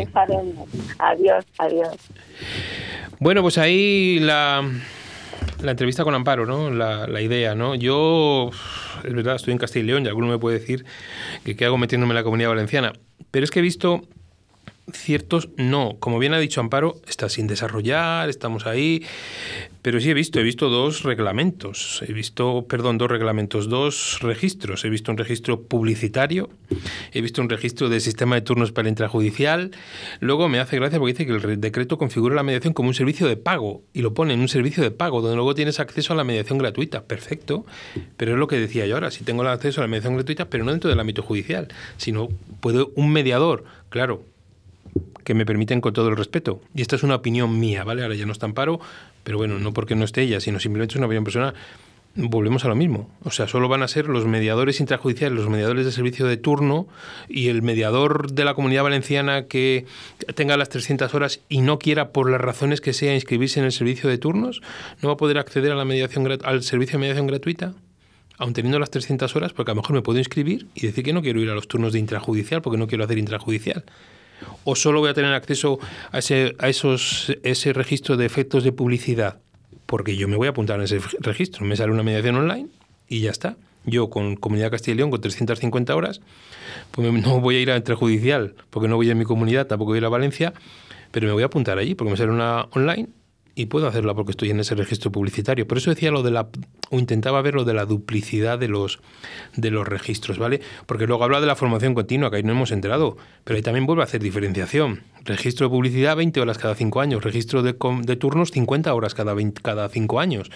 [0.99, 1.95] Adiós, adiós.
[3.21, 4.69] Bueno, pues ahí la
[5.65, 6.69] la entrevista con Amparo, ¿no?
[6.69, 7.75] La, la, idea, ¿no?
[7.75, 8.51] Yo,
[9.03, 10.85] es verdad, estoy en Castilla y León y alguno me puede decir
[11.43, 12.93] que qué hago metiéndome en la comunidad valenciana.
[13.31, 14.07] Pero es que he visto
[14.93, 15.97] ciertos no.
[15.99, 19.05] Como bien ha dicho Amparo, está sin desarrollar, estamos ahí.
[19.85, 24.83] Pero sí he visto, he visto dos reglamentos, he visto, perdón, dos reglamentos, dos registros.
[24.83, 26.49] He visto un registro publicitario,
[27.11, 29.69] he visto un registro del sistema de turnos para el intrajudicial.
[30.21, 33.27] Luego me hace gracia porque dice que el decreto configura la mediación como un servicio
[33.27, 36.15] de pago y lo pone en un servicio de pago, donde luego tienes acceso a
[36.15, 37.03] la mediación gratuita.
[37.03, 37.67] Perfecto,
[38.17, 40.49] pero es lo que decía yo ahora, si tengo el acceso a la mediación gratuita,
[40.49, 41.67] pero no dentro del ámbito judicial,
[41.97, 44.23] sino puede un mediador, claro,
[45.23, 46.61] que me permiten con todo el respeto.
[46.73, 48.03] Y esta es una opinión mía, ¿vale?
[48.03, 48.79] Ahora ya no está Amparo,
[49.25, 51.53] pero bueno, no porque no esté ella, sino simplemente es una opinión personal
[52.15, 53.09] volvemos a lo mismo.
[53.23, 56.87] O sea, solo van a ser los mediadores intrajudiciales, los mediadores de servicio de turno
[57.27, 59.85] y el mediador de la comunidad valenciana que
[60.33, 63.71] tenga las 300 horas y no quiera, por las razones que sea, inscribirse en el
[63.71, 64.61] servicio de turnos,
[65.01, 67.73] no va a poder acceder a la mediación, al servicio de mediación gratuita,
[68.37, 71.13] aun teniendo las 300 horas, porque a lo mejor me puedo inscribir y decir que
[71.13, 73.83] no quiero ir a los turnos de intrajudicial porque no quiero hacer intrajudicial.
[74.63, 75.79] O solo voy a tener acceso
[76.11, 79.39] a ese, a esos, ese registro de efectos de publicidad
[79.85, 81.65] porque yo me voy a apuntar en ese registro.
[81.65, 82.67] Me sale una mediación online
[83.07, 83.55] y ya está.
[83.85, 86.21] Yo con Comunidad Castilla y León, con 350 horas,
[86.91, 89.97] pues no voy a ir a entrejudicial, porque no voy a mi comunidad, tampoco voy
[89.97, 90.53] a ir a Valencia,
[91.11, 93.09] pero me voy a apuntar allí, porque me sale una online
[93.55, 95.65] y puedo hacerla porque estoy en ese registro publicitario.
[95.65, 96.49] Por eso decía lo de la
[96.89, 98.99] o intentaba ver lo de la duplicidad de los
[99.55, 100.59] de los registros, ¿vale?
[100.85, 103.15] Porque luego habla de la formación continua, que ahí no hemos enterado,
[103.45, 105.03] pero ahí también vuelve a hacer diferenciación.
[105.23, 109.33] Registro de publicidad 20 horas cada 5 años, registro de, de turnos 50 horas cada
[109.33, 110.51] 20, cada 5 años.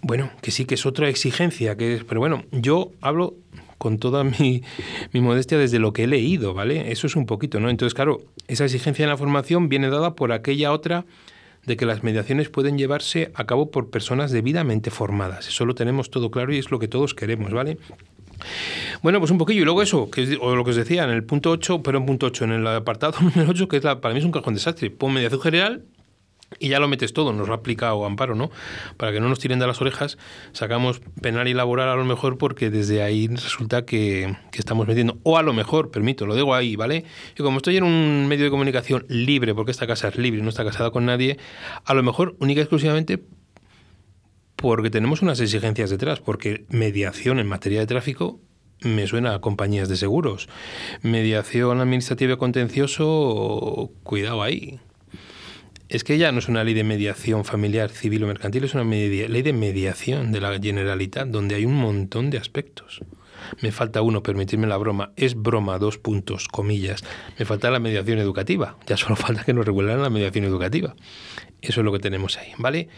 [0.00, 3.34] Bueno, que sí que es otra exigencia, que es, pero bueno, yo hablo
[3.76, 4.62] con toda mi,
[5.12, 6.90] mi, modestia desde lo que he leído, ¿vale?
[6.92, 7.70] Eso es un poquito, ¿no?
[7.70, 11.04] Entonces, claro, esa exigencia en la formación viene dada por aquella otra
[11.66, 15.48] de que las mediaciones pueden llevarse a cabo por personas debidamente formadas.
[15.48, 17.78] Eso lo tenemos todo claro y es lo que todos queremos, ¿vale?
[19.02, 19.62] Bueno, pues un poquillo.
[19.62, 21.98] Y luego eso, que es o lo que os decía, en el punto 8, pero
[21.98, 24.32] en punto 8, en el apartado número 8, que es la, para mí es un
[24.32, 24.90] cajón desastre.
[24.90, 25.84] Pon mediación general
[26.60, 28.50] y ya lo metes todo, nos lo ha aplicado Amparo, ¿no?
[28.98, 30.18] Para que no nos tiren de las orejas,
[30.52, 35.38] sacamos penal y laboral a lo mejor porque desde ahí resulta que, estamos metiendo, o
[35.38, 37.04] a lo mejor, permito, lo digo ahí, ¿vale?
[37.36, 40.50] Y como estoy en un medio de comunicación libre, porque esta casa es libre, no
[40.50, 41.38] está casada con nadie,
[41.84, 43.24] a lo mejor única y exclusivamente
[44.56, 48.38] porque tenemos unas exigencias detrás, porque mediación en materia de tráfico
[48.82, 50.50] me suena a compañías de seguros.
[51.00, 54.78] Mediación administrativa contencioso, cuidado ahí
[55.90, 58.84] es que ya no es una ley de mediación familiar, civil o mercantil, es una
[58.84, 63.00] ley de mediación de la Generalitat, donde hay un montón de aspectos.
[63.60, 67.02] Me falta uno, permitirme la broma, es broma, dos puntos, comillas.
[67.40, 70.94] Me falta la mediación educativa, ya solo falta que nos regulen la mediación educativa.
[71.60, 72.88] Eso es lo que tenemos ahí, ¿vale?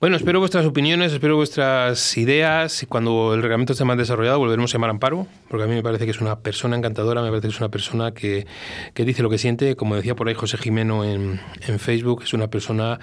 [0.00, 2.86] Bueno, espero vuestras opiniones, espero vuestras ideas.
[2.88, 5.82] Cuando el reglamento esté más desarrollado, volveremos a llamar a Amparo, porque a mí me
[5.82, 8.46] parece que es una persona encantadora, me parece que es una persona que,
[8.94, 9.76] dice lo que siente.
[9.76, 11.38] Como decía por ahí José Jimeno en,
[11.78, 12.98] Facebook, es una persona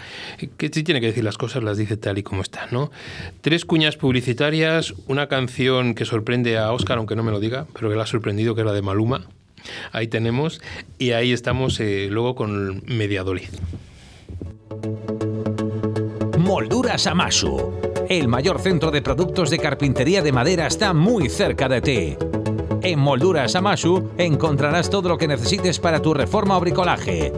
[0.58, 2.70] que si tiene que decir las cosas, las dice tal y como están.
[2.72, 2.90] ¿no?
[3.42, 7.92] Tres cuñas publicitarias, una canción que sorprende a Oscar, aunque no me lo diga, pero
[7.92, 9.28] que la ha sorprendido, que era de Maluma.
[9.92, 10.62] Ahí tenemos,
[10.98, 13.50] y ahí estamos eh, luego con Mediadolid.
[16.48, 17.74] Molduras Amasu.
[18.08, 22.18] El mayor centro de productos de carpintería de madera está muy cerca de ti.
[22.82, 27.34] En Molduras Amasu encontrarás todo lo que necesites para tu reforma o bricolaje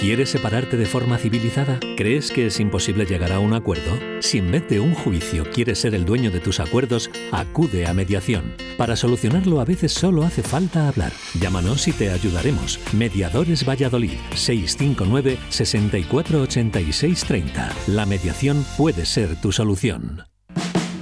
[0.00, 1.78] ¿Quieres separarte de forma civilizada?
[1.94, 3.98] ¿Crees que es imposible llegar a un acuerdo?
[4.20, 7.92] Si en vez de un juicio quieres ser el dueño de tus acuerdos, acude a
[7.92, 8.54] mediación.
[8.78, 11.12] Para solucionarlo a veces solo hace falta hablar.
[11.38, 12.80] Llámanos y te ayudaremos.
[12.94, 17.70] Mediadores Valladolid 659 648630.
[17.88, 20.29] La mediación puede ser tu solución.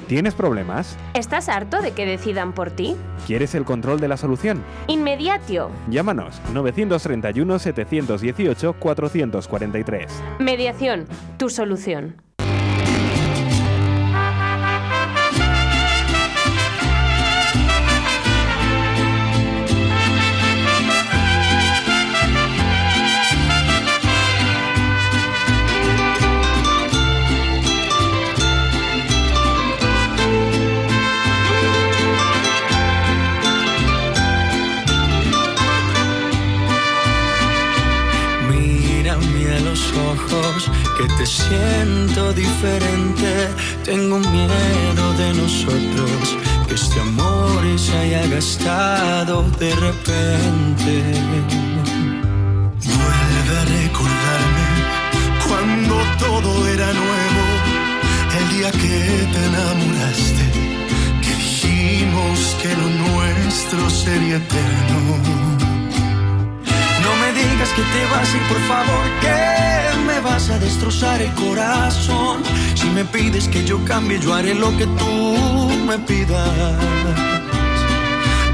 [0.09, 0.97] ¿Tienes problemas?
[1.13, 2.97] ¿Estás harto de que decidan por ti?
[3.27, 4.65] ¿Quieres el control de la solución?
[4.87, 5.71] Inmediatio.
[5.91, 10.23] Llámanos 931 718 443.
[10.39, 12.23] Mediación, tu solución.
[40.99, 43.49] Que te siento diferente.
[43.85, 50.95] Tengo miedo de nosotros, que este amor se haya gastado de repente.
[52.99, 54.69] Vuelve a recordarme
[55.47, 57.45] cuando todo era nuevo,
[58.39, 58.99] el día que
[59.33, 60.45] te enamoraste,
[61.23, 65.48] que dijimos que lo nuestro sería eterno.
[67.09, 71.33] No me digas que te vas y por favor que me vas a destrozar el
[71.33, 72.43] corazón.
[72.75, 76.77] Si me pides que yo cambie, yo haré lo que tú me pidas.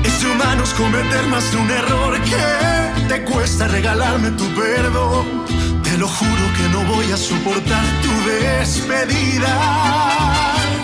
[0.04, 5.24] Es de humanos cometer más de un error que te cuesta regalarme tu perdón.
[5.82, 9.52] Te lo juro que no voy a soportar tu despedida.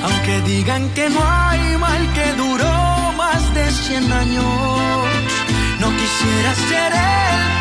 [0.02, 4.44] Aunque digan que no hay mal que duró más de 100 años,
[5.78, 7.59] no quisiera ser el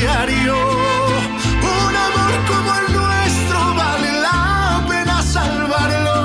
[0.00, 0.54] diario.
[1.86, 6.16] Un amor como el nuestro vale la pena salvarlo.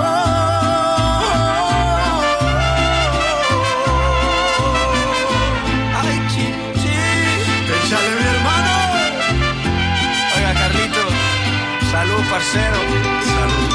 [6.01, 7.27] Ay, chin, chin.
[7.75, 8.73] Échale, mi hermano.
[10.36, 11.03] Oiga, Carlito.
[11.91, 12.79] Salud, parcero.
[13.36, 13.69] Salud.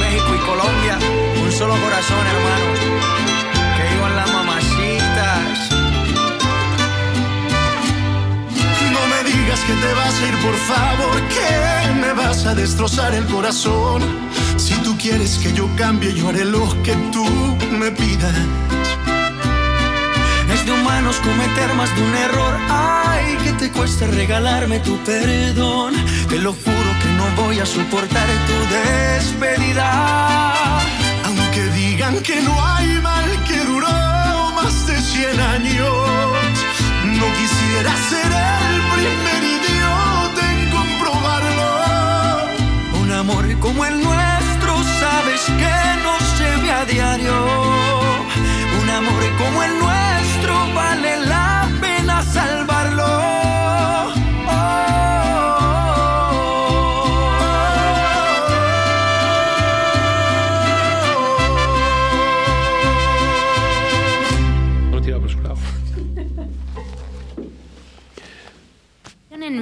[0.00, 0.98] México y Colombia,
[1.42, 2.77] un solo corazón, hermano.
[9.68, 14.00] Que te vas a ir, por favor, que me vas a destrozar el corazón.
[14.56, 17.26] Si tú quieres que yo cambie, yo haré lo que tú
[17.78, 18.34] me pidas.
[20.54, 22.54] Es de humanos cometer más de un error.
[22.70, 25.92] Ay, que te cueste regalarme tu perdón.
[26.30, 29.86] Te lo juro que no voy a soportar tu despedida.
[31.26, 33.88] Aunque digan que no hay mal que duró
[34.56, 35.92] más de 100 años.
[37.20, 38.30] No quisiera ser
[38.72, 39.37] el primer
[43.30, 47.34] amor como el nuestro, sabes que no se ve a diario.
[48.80, 53.47] Un amor como el nuestro vale la pena salvarlo.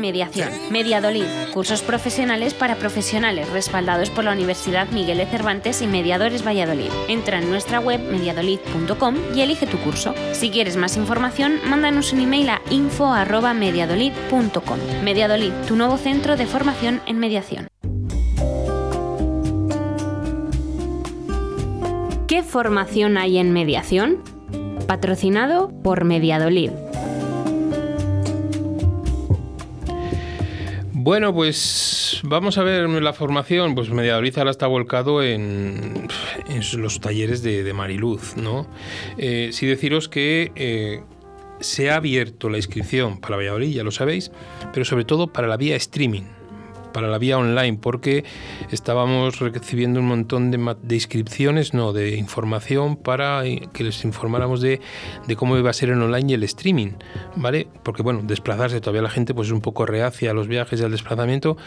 [0.06, 0.50] Mediación.
[0.70, 1.26] Mediadolid.
[1.52, 6.92] Cursos profesionales para profesionales respaldados por la Universidad Miguel de Cervantes y Mediadores Valladolid.
[7.08, 10.14] Entra en nuestra web mediadolid.com y elige tu curso.
[10.32, 14.78] Si quieres más información, mándanos un email a info@mediadolid.com.
[15.02, 17.66] Mediadolid, tu nuevo centro de formación en mediación.
[22.28, 24.22] ¿Qué formación hay en mediación?
[24.86, 26.70] Patrocinado por Mediadolid.
[31.06, 33.76] Bueno, pues vamos a ver la formación.
[33.76, 36.08] Pues Mediadoriz ahora está volcado en,
[36.48, 38.66] en los talleres de, de Mariluz, ¿no?
[39.16, 41.04] Eh, sí deciros que eh,
[41.60, 44.32] se ha abierto la inscripción para Valladolid, ya lo sabéis,
[44.72, 46.24] pero sobre todo para la vía streaming
[46.96, 48.24] para la vía online, porque
[48.70, 54.62] estábamos recibiendo un montón de, de inscripciones, no, de información para eh, que les informáramos
[54.62, 54.80] de,
[55.26, 56.92] de cómo iba a ser en online y el streaming,
[57.34, 57.68] ¿vale?
[57.82, 60.84] Porque bueno, desplazarse todavía la gente pues es un poco reacia a los viajes y
[60.84, 61.58] al desplazamiento,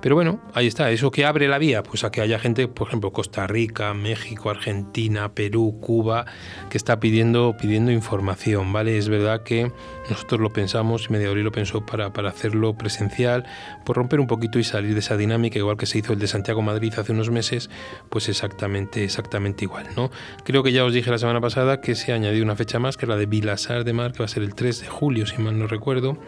[0.00, 2.86] pero bueno, ahí está, eso que abre la vía, pues a que haya gente, por
[2.86, 6.26] ejemplo, Costa Rica, México, Argentina, Perú, Cuba,
[6.70, 8.98] que está pidiendo, pidiendo información, ¿vale?
[8.98, 9.72] Es verdad que
[10.08, 13.44] nosotros lo pensamos y Mediaori lo pensó para, para hacerlo presencial,
[13.84, 16.26] por romper un poquito y salir de esa dinámica, igual que se hizo el de
[16.26, 17.70] Santiago Madrid hace unos meses,
[18.08, 20.10] pues exactamente, exactamente igual, ¿no?
[20.44, 22.96] Creo que ya os dije la semana pasada que se ha añadido una fecha más,
[22.96, 25.26] que es la de Vilasar de Mar, que va a ser el 3 de julio,
[25.26, 26.18] si mal no recuerdo.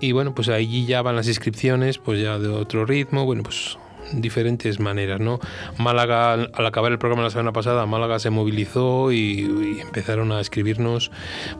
[0.00, 3.78] Y bueno, pues allí ya van las inscripciones, pues ya de otro ritmo, bueno, pues
[4.12, 5.38] diferentes maneras, ¿no?
[5.78, 11.10] Málaga, al acabar el programa la semana pasada, Málaga se movilizó y, empezaron a escribirnos,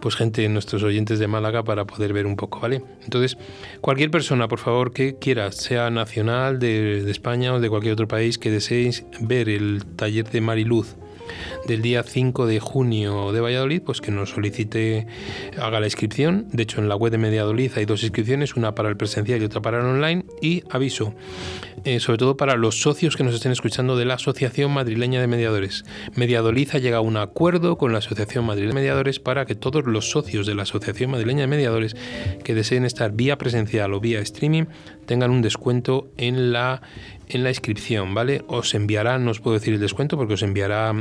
[0.00, 2.82] pues gente, nuestros oyentes de Málaga, para poder ver un poco, ¿vale?
[3.04, 3.37] Entonces,
[3.80, 8.09] cualquier persona, por favor, que quiera, sea nacional de, de España o de cualquier otro
[8.09, 10.96] país, que deseéis ver el taller de Mariluz
[11.66, 15.06] del día 5 de junio de Valladolid, pues que nos solicite,
[15.59, 16.46] haga la inscripción.
[16.52, 19.44] De hecho, en la web de Mediadolid hay dos inscripciones, una para el presencial y
[19.44, 20.24] otra para el online.
[20.40, 21.14] Y aviso,
[21.87, 25.29] eh, sobre todo para los socios que nos estén escuchando de la Asociación Madrileña de
[25.29, 25.85] Mediadores.
[26.16, 29.87] Mediadolid ha llegado a un acuerdo con la Asociación Madrileña de Mediadores para que todos
[29.87, 31.94] los socios de la Asociación Madrileña de Mediadores
[32.42, 34.64] que deseen estar vía presencial o vía streaming
[35.07, 36.83] tengan un descuento en la,
[37.29, 38.42] en la inscripción, ¿vale?
[38.49, 40.92] Os enviará, no os puedo decir el descuento porque os enviará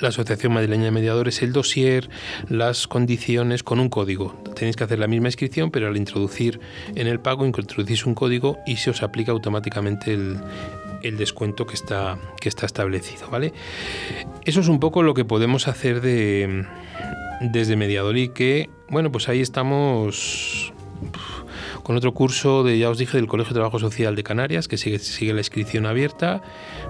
[0.00, 2.08] la Asociación Madrileña de Mediadores el dossier,
[2.48, 4.34] las condiciones con un código.
[4.54, 6.60] Tenéis que hacer la misma inscripción, pero al introducir
[6.94, 12.18] en el pago introducís un código y se os aplica automáticamente el, descuento que está,
[12.40, 13.52] que está establecido, ¿vale?
[14.44, 16.66] Eso es un poco lo que podemos hacer de,
[17.40, 20.72] desde Mediador que, bueno, pues ahí estamos
[21.88, 24.76] con otro curso de, ya os dije, del Colegio de Trabajo Social de Canarias, que
[24.76, 26.42] sigue, sigue la inscripción abierta.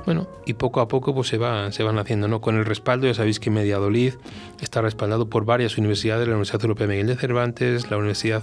[0.04, 2.40] Bueno, y poco a poco pues se, va, se van haciendo, ¿no?
[2.40, 4.14] Con el respaldo, ya sabéis que Mediadolid
[4.61, 8.42] está respaldado por varias universidades, la Universidad Europea Miguel de Cervantes, la Universidad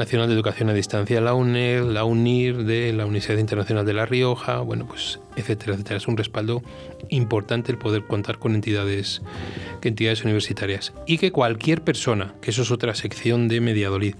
[0.00, 4.04] Nacional de Educación a Distancia, la UNED, la UNIR, de la Universidad Internacional de La
[4.04, 5.96] Rioja, bueno, pues etcétera, etcétera.
[5.96, 6.62] Es un respaldo
[7.10, 9.22] importante el poder contar con entidades,
[9.82, 10.92] entidades universitarias.
[11.06, 14.14] Y que cualquier persona, que eso es otra sección de Mediadolid,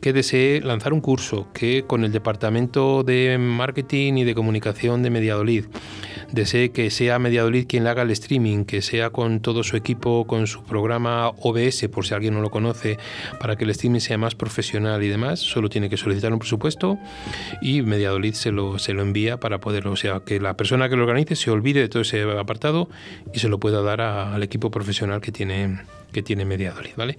[0.00, 5.10] que desee lanzar un curso, que con el Departamento de Marketing y de Comunicación de
[5.10, 5.64] Mediadolid,
[6.32, 10.26] desee que sea Mediadolid quien le haga el streaming, que sea con todo su equipo,
[10.26, 12.98] con su programa OBS, por si alguien no lo conoce,
[13.38, 16.98] para que el streaming sea más profesional y demás, solo tiene que solicitar un presupuesto
[17.60, 20.96] y Mediadolid se lo, se lo envía para poderlo, o sea, que la persona que
[20.96, 22.88] lo organice se olvide de todo ese apartado
[23.32, 25.80] y se lo pueda dar al equipo profesional que tiene
[26.12, 27.18] que tiene Mediadolid, ¿vale?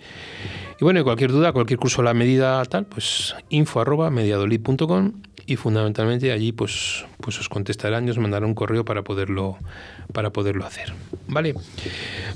[0.80, 5.14] Y bueno, cualquier duda, cualquier curso la medida tal, pues info arroba mediadolid.com
[5.46, 9.58] y fundamentalmente allí pues, pues os contestarán y os mandarán un correo para poderlo,
[10.14, 10.94] para poderlo hacer.
[11.28, 11.56] ¿Vale?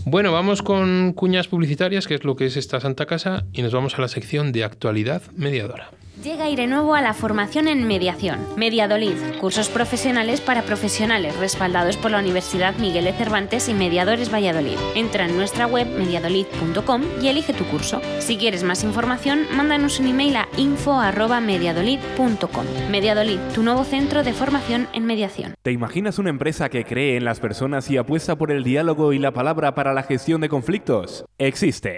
[0.05, 3.73] Bueno, vamos con cuñas publicitarias, que es lo que es esta Santa Casa, y nos
[3.73, 5.91] vamos a la sección de actualidad mediadora.
[6.23, 8.39] Llega aire nuevo a la formación en mediación.
[8.55, 14.79] Mediadolid, cursos profesionales para profesionales respaldados por la Universidad Miguel de Cervantes y Mediadores Valladolid.
[14.95, 18.01] Entra en nuestra web mediadolid.com y elige tu curso.
[18.17, 22.65] Si quieres más información, mándanos un email a info@mediadolid.com.
[22.89, 25.53] Mediadolid, tu nuevo centro de formación en mediación.
[25.61, 29.19] ¿Te imaginas una empresa que cree en las personas y apuesta por el diálogo y
[29.19, 31.25] la palabra para la gestión de conflictos?
[31.37, 31.95] Existe.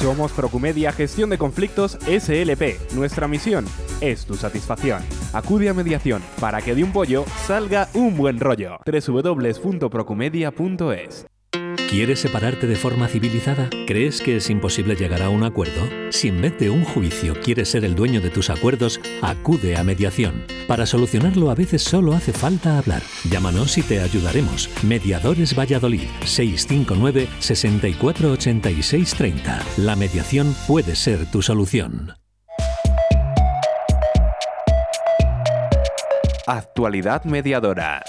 [0.00, 2.92] Somos Procumedia Gestión de Conflictos SLP.
[2.94, 3.64] Nuestra misión
[4.02, 5.02] es tu satisfacción.
[5.32, 8.76] Acude a mediación para que de un pollo salga un buen rollo.
[8.84, 11.26] www.procumedia.es
[11.88, 13.70] ¿Quieres separarte de forma civilizada?
[13.86, 15.88] ¿Crees que es imposible llegar a un acuerdo?
[16.10, 19.84] Si en vez de un juicio quieres ser el dueño de tus acuerdos, acude a
[19.84, 20.44] mediación.
[20.66, 23.02] Para solucionarlo a veces solo hace falta hablar.
[23.30, 24.68] Llámanos y te ayudaremos.
[24.82, 29.64] Mediadores Valladolid 659 648630.
[29.76, 32.14] La mediación puede ser tu solución.
[36.48, 38.02] Actualidad mediadora.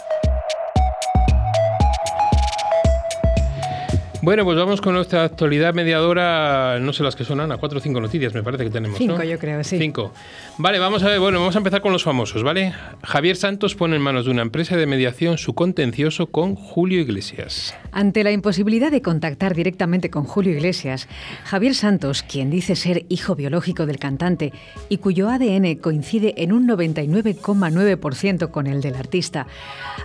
[4.20, 7.82] Bueno, pues vamos con nuestra actualidad mediadora, no sé las que sonan, a cuatro o
[7.82, 8.98] cinco noticias me parece que tenemos.
[8.98, 9.24] Cinco, ¿no?
[9.24, 9.78] yo creo, sí.
[9.78, 10.12] Cinco.
[10.58, 12.74] Vale, vamos a ver, bueno, vamos a empezar con los famosos, ¿vale?
[13.04, 17.76] Javier Santos pone en manos de una empresa de mediación su contencioso con Julio Iglesias.
[17.92, 21.08] Ante la imposibilidad de contactar directamente con Julio Iglesias,
[21.44, 24.52] Javier Santos, quien dice ser hijo biológico del cantante
[24.90, 29.46] y cuyo ADN coincide en un 99,9% con el del artista,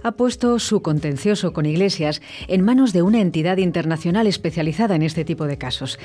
[0.02, 5.24] ha puesto su contencioso con Iglesias en manos de una entidad internacional especializada en este
[5.24, 5.98] tipo de casos.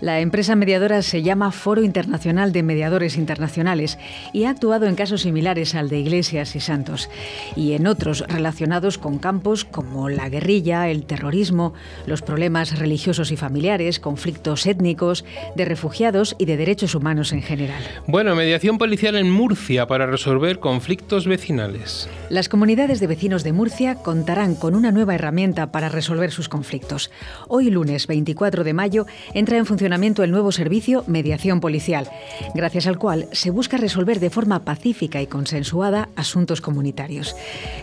[0.00, 3.98] La empresa mediadora se llama Foro Internacional de Mediadores Internacionales
[4.32, 7.10] y ha actuado en casos similares al de Iglesias y Santos
[7.56, 11.74] y en otros relacionados con campos como la guerrilla, el terrorismo,
[12.06, 15.24] los problemas religiosos y familiares, conflictos étnicos,
[15.54, 17.82] de refugiados y de derechos humanos en general.
[18.06, 22.08] Bueno, mediación policial en Murcia para resolver conflictos vecinales.
[22.30, 27.10] Las comunidades de vecinos de Murcia contarán con una nueva herramienta para resolver sus conflictos.
[27.48, 32.08] Hoy lunes 24 de mayo entra en funcionamiento el nuevo servicio Mediación Policial,
[32.54, 37.34] gracias al cual se busca resolver de forma pacífica y consensuada asuntos comunitarios.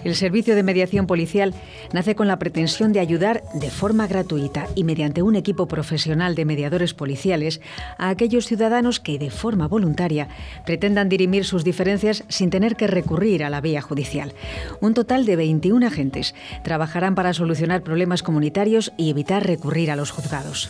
[0.03, 1.53] El servicio de mediación policial
[1.93, 6.45] nace con la pretensión de ayudar de forma gratuita y mediante un equipo profesional de
[6.45, 7.61] mediadores policiales
[7.97, 10.27] a aquellos ciudadanos que de forma voluntaria
[10.65, 14.33] pretendan dirimir sus diferencias sin tener que recurrir a la vía judicial.
[14.81, 20.11] Un total de 21 agentes trabajarán para solucionar problemas comunitarios y evitar recurrir a los
[20.11, 20.69] juzgados.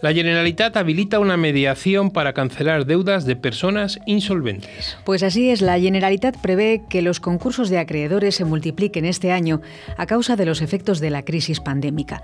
[0.00, 4.96] La Generalitat habilita una mediación para cancelar deudas de personas insolventes.
[5.04, 9.60] Pues así es, la Generalitat prevé que los concursos de acreedores se multipliquen este año
[9.96, 12.22] a causa de los efectos de la crisis pandémica.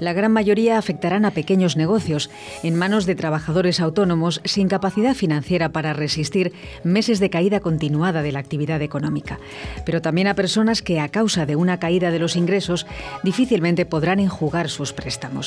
[0.00, 2.30] La gran mayoría afectarán a pequeños negocios,
[2.62, 6.52] en manos de trabajadores autónomos sin capacidad financiera para resistir
[6.84, 9.38] meses de caída continuada de la actividad económica,
[9.86, 12.86] pero también a personas que a causa de una caída de los ingresos
[13.24, 15.37] difícilmente podrán enjugar sus préstamos.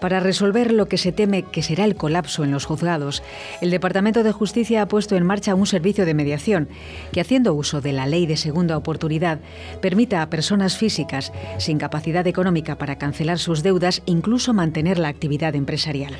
[0.00, 3.22] Para resolver lo que se teme que será el colapso en los juzgados,
[3.60, 6.68] el Departamento de Justicia ha puesto en marcha un servicio de mediación
[7.12, 9.38] que, haciendo uso de la ley de segunda oportunidad,
[9.80, 15.54] permita a personas físicas sin capacidad económica para cancelar sus deudas incluso mantener la actividad
[15.54, 16.14] empresarial.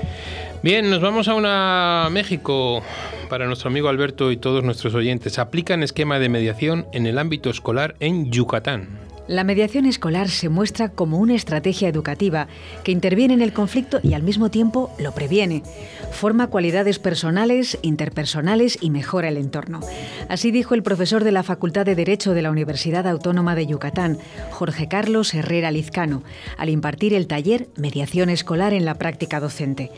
[0.63, 2.83] Bien, nos vamos a una México
[3.29, 5.39] para nuestro amigo Alberto y todos nuestros oyentes.
[5.39, 9.06] Aplican esquema de mediación en el ámbito escolar en Yucatán.
[9.29, 12.47] La mediación escolar se muestra como una estrategia educativa
[12.85, 15.65] que interviene en el conflicto y al mismo tiempo lo previene.
[16.13, 19.81] Forma cualidades personales, interpersonales y mejora el entorno.
[20.29, 24.19] Así dijo el profesor de la Facultad de Derecho de la Universidad Autónoma de Yucatán,
[24.51, 26.23] Jorge Carlos Herrera Lizcano,
[26.57, 29.91] al impartir el taller Mediación Escolar en la práctica docente.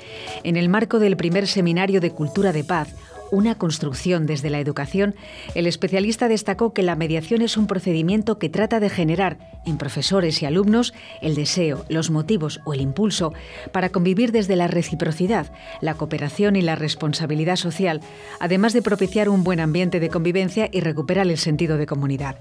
[0.42, 2.94] En el marco del primer seminario de Cultura de Paz,
[3.30, 5.14] una construcción desde la educación,
[5.54, 10.42] el especialista destacó que la mediación es un procedimiento que trata de generar en profesores
[10.42, 13.32] y alumnos el deseo, los motivos o el impulso
[13.72, 18.00] para convivir desde la reciprocidad, la cooperación y la responsabilidad social,
[18.40, 22.36] además de propiciar un buen ambiente de convivencia y recuperar el sentido de comunidad.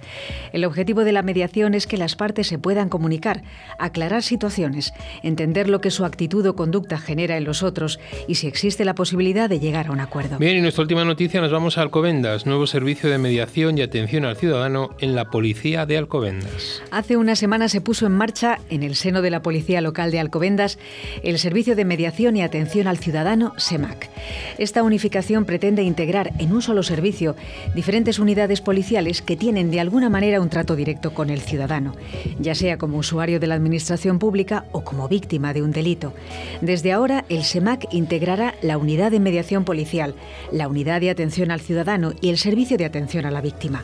[0.53, 3.43] El objetivo de la mediación es que las partes se puedan comunicar,
[3.79, 8.47] aclarar situaciones, entender lo que su actitud o conducta genera en los otros y si
[8.47, 10.37] existe la posibilidad de llegar a un acuerdo
[10.81, 15.15] última noticia nos vamos a Alcobendas, nuevo servicio de mediación y atención al ciudadano en
[15.15, 16.83] la Policía de Alcobendas.
[16.91, 20.19] Hace una semana se puso en marcha, en el seno de la Policía Local de
[20.19, 20.77] Alcobendas,
[21.23, 24.09] el Servicio de Mediación y Atención al Ciudadano, SEMAC.
[24.57, 27.35] Esta unificación pretende integrar en un solo servicio
[27.73, 31.95] diferentes unidades policiales que tienen de alguna manera un trato directo con el ciudadano,
[32.39, 36.13] ya sea como usuario de la Administración Pública o como víctima de un delito.
[36.61, 40.13] Desde ahora, el SEMAC integrará la Unidad de Mediación Policial,
[40.51, 43.83] la Unidad de Atención al Ciudadano y el Servicio de Atención a la Víctima.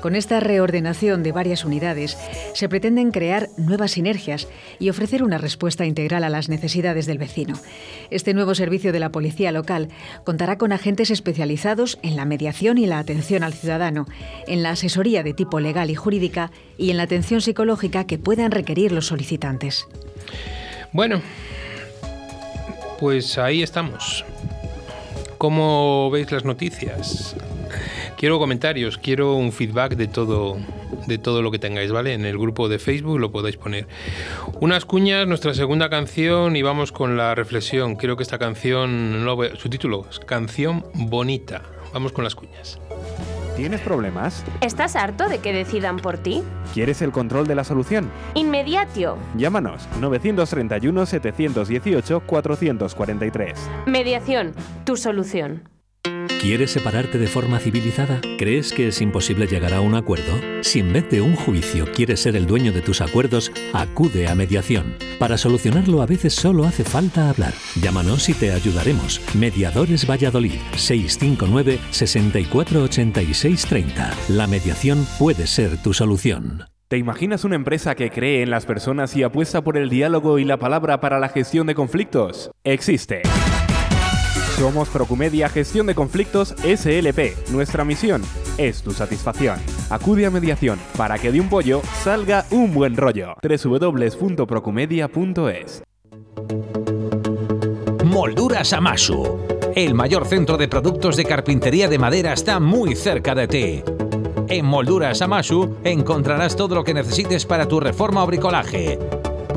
[0.00, 2.16] Con esta reordenación de varias unidades
[2.54, 4.46] se pretenden crear nuevas sinergias
[4.78, 7.58] y ofrecer una respuesta integral a las necesidades del vecino.
[8.10, 9.88] Este nuevo servicio de la Policía Local
[10.24, 14.06] contará con agentes especializados en la mediación y la atención al ciudadano,
[14.46, 18.52] en la asesoría de tipo legal y jurídica y en la atención psicológica que puedan
[18.52, 19.88] requerir los solicitantes.
[20.92, 21.20] Bueno,
[23.00, 24.24] pues ahí estamos.
[25.38, 27.36] ¿Cómo veis las noticias?
[28.16, 30.56] Quiero comentarios, quiero un feedback de todo,
[31.06, 32.14] de todo lo que tengáis, ¿vale?
[32.14, 33.86] En el grupo de Facebook lo podéis poner.
[34.60, 37.96] Unas cuñas, nuestra segunda canción y vamos con la reflexión.
[37.96, 39.26] Creo que esta canción,
[39.56, 41.62] su título es Canción Bonita.
[41.92, 42.78] Vamos con las cuñas.
[43.56, 44.44] ¿Tienes problemas?
[44.60, 46.42] ¿Estás harto de que decidan por ti?
[46.74, 48.10] ¿Quieres el control de la solución?
[48.34, 49.16] Inmediatio.
[49.34, 53.70] Llámanos 931 718 443.
[53.86, 54.52] Mediación,
[54.84, 55.62] tu solución.
[56.40, 58.20] ¿Quieres separarte de forma civilizada?
[58.38, 60.38] ¿Crees que es imposible llegar a un acuerdo?
[60.60, 64.34] Si en vez de un juicio quieres ser el dueño de tus acuerdos, acude a
[64.34, 64.96] mediación.
[65.18, 67.54] Para solucionarlo a veces solo hace falta hablar.
[67.80, 69.20] Llámanos y te ayudaremos.
[69.34, 74.14] Mediadores Valladolid 659 648630.
[74.28, 76.64] La mediación puede ser tu solución.
[76.88, 80.44] ¿Te imaginas una empresa que cree en las personas y apuesta por el diálogo y
[80.44, 82.52] la palabra para la gestión de conflictos?
[82.62, 83.22] Existe.
[84.56, 87.50] Somos Procumedia Gestión de Conflictos SLP.
[87.50, 88.22] Nuestra misión
[88.56, 89.58] es tu satisfacción.
[89.90, 93.34] Acude a mediación para que de un pollo salga un buen rollo.
[93.42, 95.82] www.procumedia.es
[98.06, 99.38] Molduras Amasu.
[99.74, 103.82] El mayor centro de productos de carpintería de madera está muy cerca de ti.
[104.48, 108.98] En Molduras Amasu encontrarás todo lo que necesites para tu reforma o bricolaje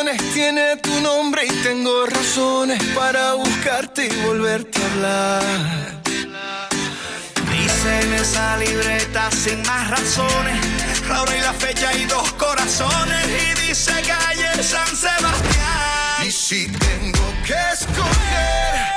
[0.00, 6.02] Canciones tiene tu nombre y tengo razones para buscarte y volverte a hablar.
[7.50, 10.56] Dice en esa libreta sin más razones,
[11.08, 16.26] la hora y la fecha y dos corazones y dice calle San Sebastián.
[16.26, 18.89] Y si tengo que escoger,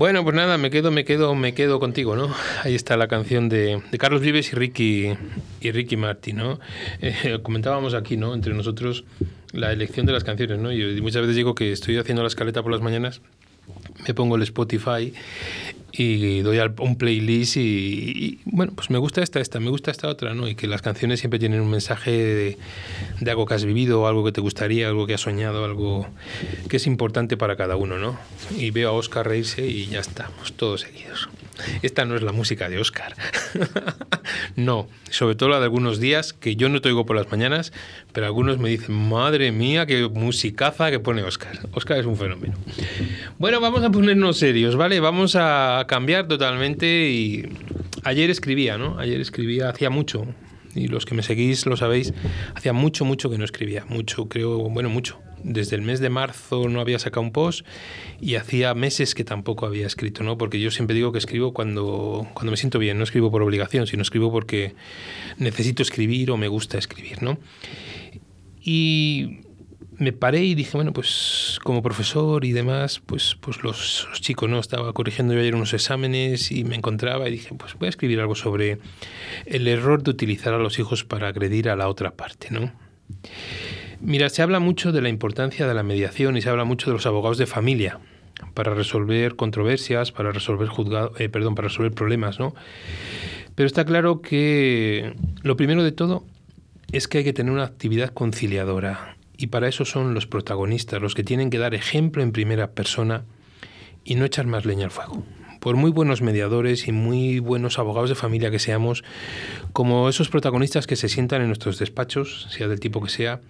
[0.00, 2.34] Bueno, pues nada, me quedo, me quedo, me quedo contigo, ¿no?
[2.64, 5.12] Ahí está la canción de, Carlos Vives y Ricky
[5.60, 6.58] y Ricky Martin, ¿no?
[7.02, 8.32] Eh, comentábamos aquí, ¿no?
[8.32, 9.04] Entre nosotros
[9.52, 10.72] la elección de las canciones, ¿no?
[10.72, 13.20] Yo muchas veces digo que estoy haciendo la escaleta por las mañanas,
[14.08, 15.12] me pongo el Spotify
[15.92, 19.90] y doy al- un playlist y, y, bueno, pues me gusta esta, esta, me gusta
[19.90, 20.48] esta otra, ¿no?
[20.48, 22.58] Y que las canciones siempre tienen un mensaje de,
[23.20, 26.06] de algo que has vivido, algo que te gustaría, algo que has soñado, algo
[26.68, 28.18] que es importante para cada uno, ¿no?
[28.56, 31.28] Y veo a Oscar reírse y ya estamos, todos seguidos.
[31.82, 33.14] Esta no es la música de Oscar.
[34.56, 37.72] no, sobre todo la de algunos días que yo no te oigo por las mañanas,
[38.12, 41.58] pero algunos me dicen, madre mía, qué musicaza que pone Oscar.
[41.72, 42.54] Oscar es un fenómeno.
[43.38, 45.00] Bueno, vamos a ponernos serios, ¿vale?
[45.00, 47.48] Vamos a cambiar totalmente y
[48.04, 48.98] ayer escribía, ¿no?
[48.98, 50.26] Ayer escribía, hacía mucho,
[50.74, 52.12] y los que me seguís lo sabéis,
[52.54, 55.18] hacía mucho, mucho que no escribía, mucho, creo, bueno, mucho.
[55.42, 57.66] Desde el mes de marzo no había sacado un post
[58.20, 60.38] y hacía meses que tampoco había escrito, ¿no?
[60.38, 63.86] Porque yo siempre digo que escribo cuando, cuando me siento bien, no escribo por obligación,
[63.86, 64.74] sino escribo porque
[65.38, 67.38] necesito escribir o me gusta escribir, ¿no?
[68.62, 69.40] Y
[70.00, 74.48] me paré y dije, bueno, pues como profesor y demás, pues, pues los, los chicos,
[74.48, 74.58] ¿no?
[74.58, 78.20] Estaba corrigiendo yo ayer unos exámenes y me encontraba y dije, pues voy a escribir
[78.20, 78.78] algo sobre
[79.44, 82.72] el error de utilizar a los hijos para agredir a la otra parte, ¿no?
[84.00, 86.94] Mira, se habla mucho de la importancia de la mediación y se habla mucho de
[86.94, 87.98] los abogados de familia
[88.54, 92.54] para resolver controversias, para resolver juzgado, eh, perdón, para resolver problemas, ¿no?
[93.54, 96.24] Pero está claro que lo primero de todo
[96.92, 101.14] es que hay que tener una actividad conciliadora y para eso son los protagonistas, los
[101.14, 103.24] que tienen que dar ejemplo en primera persona
[104.04, 105.22] y no echar más leña al fuego.
[105.60, 109.04] Por muy buenos mediadores y muy buenos abogados de familia que seamos,
[109.74, 113.40] como esos protagonistas que se sientan en nuestros despachos, sea del tipo que sea,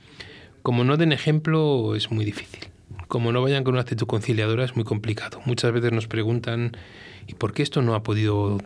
[0.63, 2.61] como no den ejemplo es muy difícil.
[3.09, 5.41] Como no vayan con una actitud conciliadora es muy complicado.
[5.45, 6.77] Muchas veces nos preguntan,
[7.27, 8.59] ¿y por qué esto no ha podido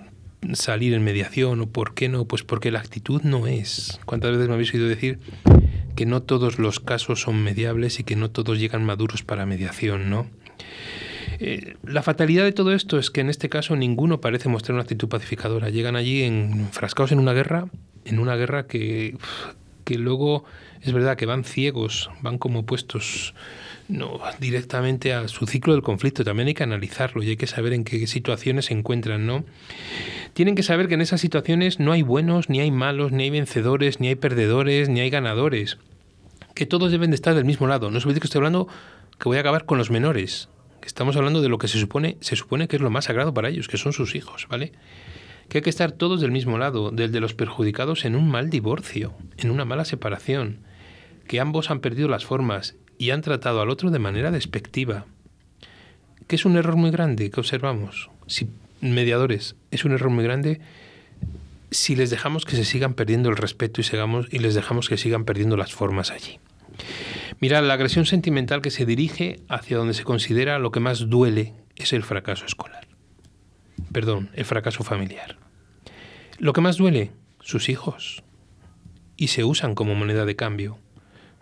[0.53, 2.26] salir en mediación o por qué no?
[2.26, 4.01] Pues porque la actitud no es.
[4.05, 5.18] ¿Cuántas veces me habéis oído decir
[5.97, 10.11] que no todos los casos son mediables y que no todos llegan maduros para mediación,
[10.11, 10.26] ¿no?
[11.40, 14.82] Eh, la fatalidad de todo esto es que en este caso ninguno parece mostrar una
[14.82, 15.70] actitud pacificadora.
[15.70, 17.68] Llegan allí enfrascados en una guerra,
[18.05, 19.16] en una guerra que,
[19.85, 20.45] que luego
[20.82, 23.35] es verdad que van ciegos, van como puestos
[23.89, 26.24] no directamente a su ciclo del conflicto.
[26.24, 29.45] También hay que analizarlo y hay que saber en qué situaciones se encuentran, ¿no?
[30.32, 33.30] Tienen que saber que en esas situaciones no hay buenos, ni hay malos, ni hay
[33.30, 35.78] vencedores, ni hay perdedores, ni hay ganadores.
[36.55, 37.91] Que todos deben de estar del mismo lado.
[37.91, 38.68] No os olvidéis que estoy hablando
[39.18, 40.49] que voy a acabar con los menores.
[40.85, 43.49] Estamos hablando de lo que se supone, se supone que es lo más sagrado para
[43.49, 44.72] ellos, que son sus hijos, ¿vale?
[45.55, 48.50] Que hay que estar todos del mismo lado, del de los perjudicados en un mal
[48.50, 50.59] divorcio, en una mala separación,
[51.28, 55.07] que ambos han perdido las formas y han tratado al otro de manera despectiva.
[56.26, 58.11] Que es un error muy grande que observamos.
[58.26, 58.48] Si
[58.80, 60.61] mediadores, es un error muy grande
[61.70, 64.96] si les dejamos que se sigan perdiendo el respeto y, sigamos, y les dejamos que
[64.96, 66.40] sigan perdiendo las formas allí.
[67.38, 71.55] Mira, la agresión sentimental que se dirige hacia donde se considera lo que más duele
[71.76, 72.88] es el fracaso escolar.
[73.92, 75.43] Perdón, el fracaso familiar.
[76.39, 78.22] Lo que más duele, sus hijos.
[79.16, 80.78] Y se usan como moneda de cambio.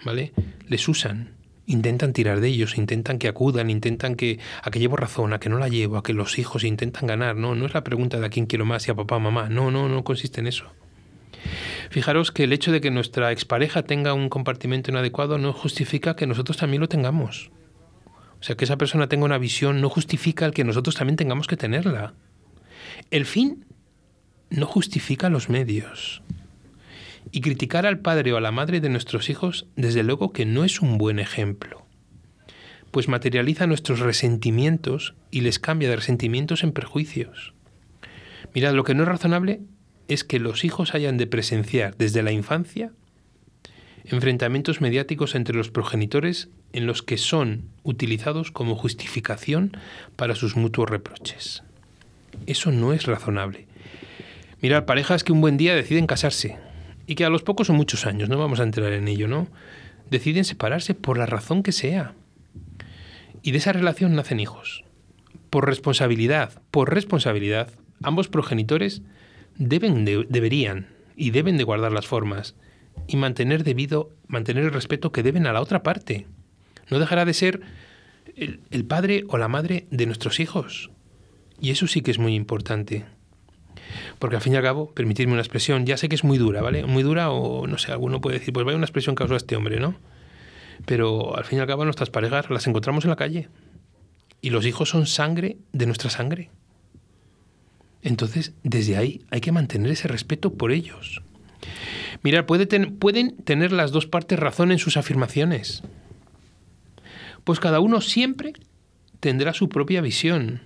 [0.04, 0.32] ¿Vale?
[0.66, 1.34] Les usan.
[1.64, 5.48] Intentan tirar de ellos, intentan que acudan, intentan que a que llevo razón, a que
[5.48, 7.36] no la llevo, a que los hijos intentan ganar.
[7.36, 9.48] No, no es la pregunta de a quién quiero más, si a papá o mamá.
[9.48, 10.66] No, no, no consiste en eso.
[11.90, 16.26] Fijaros que el hecho de que nuestra expareja tenga un compartimento inadecuado no justifica que
[16.26, 17.50] nosotros también lo tengamos.
[18.40, 21.46] O sea, que esa persona tenga una visión no justifica el que nosotros también tengamos
[21.46, 22.14] que tenerla.
[23.10, 23.64] El fin
[24.52, 26.22] no justifica los medios.
[27.30, 30.64] Y criticar al padre o a la madre de nuestros hijos, desde luego que no
[30.64, 31.86] es un buen ejemplo,
[32.90, 37.54] pues materializa nuestros resentimientos y les cambia de resentimientos en perjuicios.
[38.54, 39.60] Mirad, lo que no es razonable
[40.08, 42.92] es que los hijos hayan de presenciar desde la infancia
[44.04, 49.76] enfrentamientos mediáticos entre los progenitores en los que son utilizados como justificación
[50.16, 51.62] para sus mutuos reproches.
[52.46, 53.68] Eso no es razonable.
[54.62, 56.56] Mirad, parejas que un buen día deciden casarse
[57.08, 59.48] y que a los pocos o muchos años, no vamos a entrar en ello, ¿no?
[60.08, 62.14] Deciden separarse por la razón que sea.
[63.42, 64.84] Y de esa relación nacen hijos.
[65.50, 67.70] Por responsabilidad, por responsabilidad,
[68.04, 69.02] ambos progenitores
[69.56, 70.86] deben deberían
[71.16, 72.54] y deben de guardar las formas
[73.08, 76.28] y mantener debido, mantener el respeto que deben a la otra parte.
[76.88, 77.62] No dejará de ser
[78.36, 80.92] el padre o la madre de nuestros hijos.
[81.60, 83.04] Y eso sí que es muy importante.
[84.18, 86.62] Porque al fin y al cabo, permitirme una expresión, ya sé que es muy dura,
[86.62, 86.84] ¿vale?
[86.84, 89.56] Muy dura o no sé, alguno puede decir, pues vaya una expresión que usado este
[89.56, 89.94] hombre, ¿no?
[90.86, 93.48] Pero al fin y al cabo nuestras parejas las encontramos en la calle.
[94.40, 96.50] Y los hijos son sangre de nuestra sangre.
[98.02, 101.22] Entonces, desde ahí hay que mantener ese respeto por ellos.
[102.22, 105.82] Mirad, pueden tener las dos partes razón en sus afirmaciones.
[107.44, 108.52] Pues cada uno siempre
[109.20, 110.62] tendrá su propia visión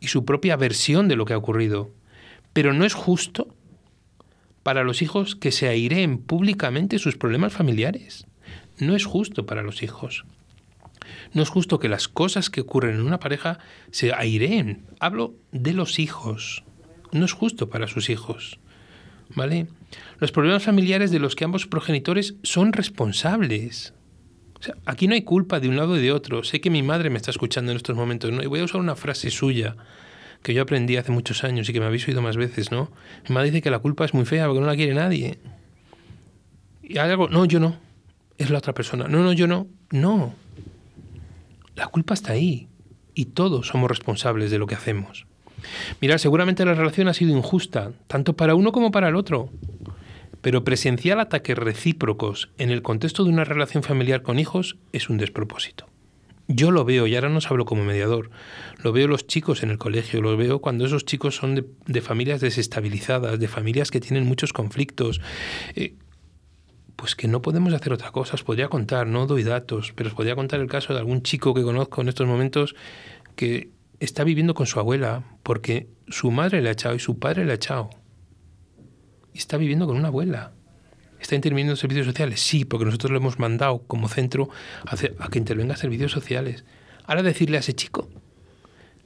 [0.00, 1.90] y su propia versión de lo que ha ocurrido.
[2.52, 3.54] Pero no es justo
[4.62, 8.26] para los hijos que se aireen públicamente sus problemas familiares.
[8.78, 10.24] No es justo para los hijos.
[11.32, 13.58] No es justo que las cosas que ocurren en una pareja
[13.90, 14.86] se aireen.
[14.98, 16.64] Hablo de los hijos
[17.12, 18.58] no es justo para sus hijos.
[19.34, 19.68] ¿Vale?
[20.18, 23.94] Los problemas familiares de los que ambos progenitores son responsables.
[24.84, 26.42] aquí no hay culpa de un lado y de otro.
[26.44, 28.42] Sé que mi madre me está escuchando en estos momentos, ¿no?
[28.42, 29.76] Y voy a usar una frase suya
[30.42, 32.90] que yo aprendí hace muchos años y que me habéis oído más veces, ¿no?
[33.28, 35.38] Mi dice que la culpa es muy fea porque no la quiere nadie.
[36.82, 37.76] Y hay algo, no, yo no.
[38.38, 39.06] Es la otra persona.
[39.06, 39.66] No, no, yo no.
[39.90, 40.34] No.
[41.76, 42.68] La culpa está ahí.
[43.14, 45.26] Y todos somos responsables de lo que hacemos.
[46.00, 49.50] Mira, seguramente la relación ha sido injusta, tanto para uno como para el otro.
[50.40, 55.18] Pero presenciar ataques recíprocos en el contexto de una relación familiar con hijos es un
[55.18, 55.86] despropósito.
[56.52, 58.28] Yo lo veo, y ahora no hablo como mediador,
[58.82, 61.54] lo veo los chicos en el colegio, lo veo cuando esos chicos son
[61.86, 65.20] de, familias desestabilizadas, de familias que tienen muchos conflictos.
[65.76, 65.94] Eh,
[66.96, 68.34] pues que no podemos hacer otra cosa.
[68.34, 71.54] Os podría contar, no doy datos, pero os podría contar el caso de algún chico
[71.54, 72.74] que conozco en estos momentos
[73.36, 73.70] que
[74.00, 77.52] está viviendo con su abuela porque su madre le ha echado y su padre le
[77.52, 77.90] ha echado.
[79.32, 80.52] Y está viviendo con una abuela.
[81.20, 82.40] ¿Está interviniendo en servicios sociales?
[82.40, 84.48] Sí, porque nosotros lo hemos mandado como centro
[84.86, 86.64] a, que intervenga en servicios sociales.
[87.04, 88.08] Ahora decirle a ese chico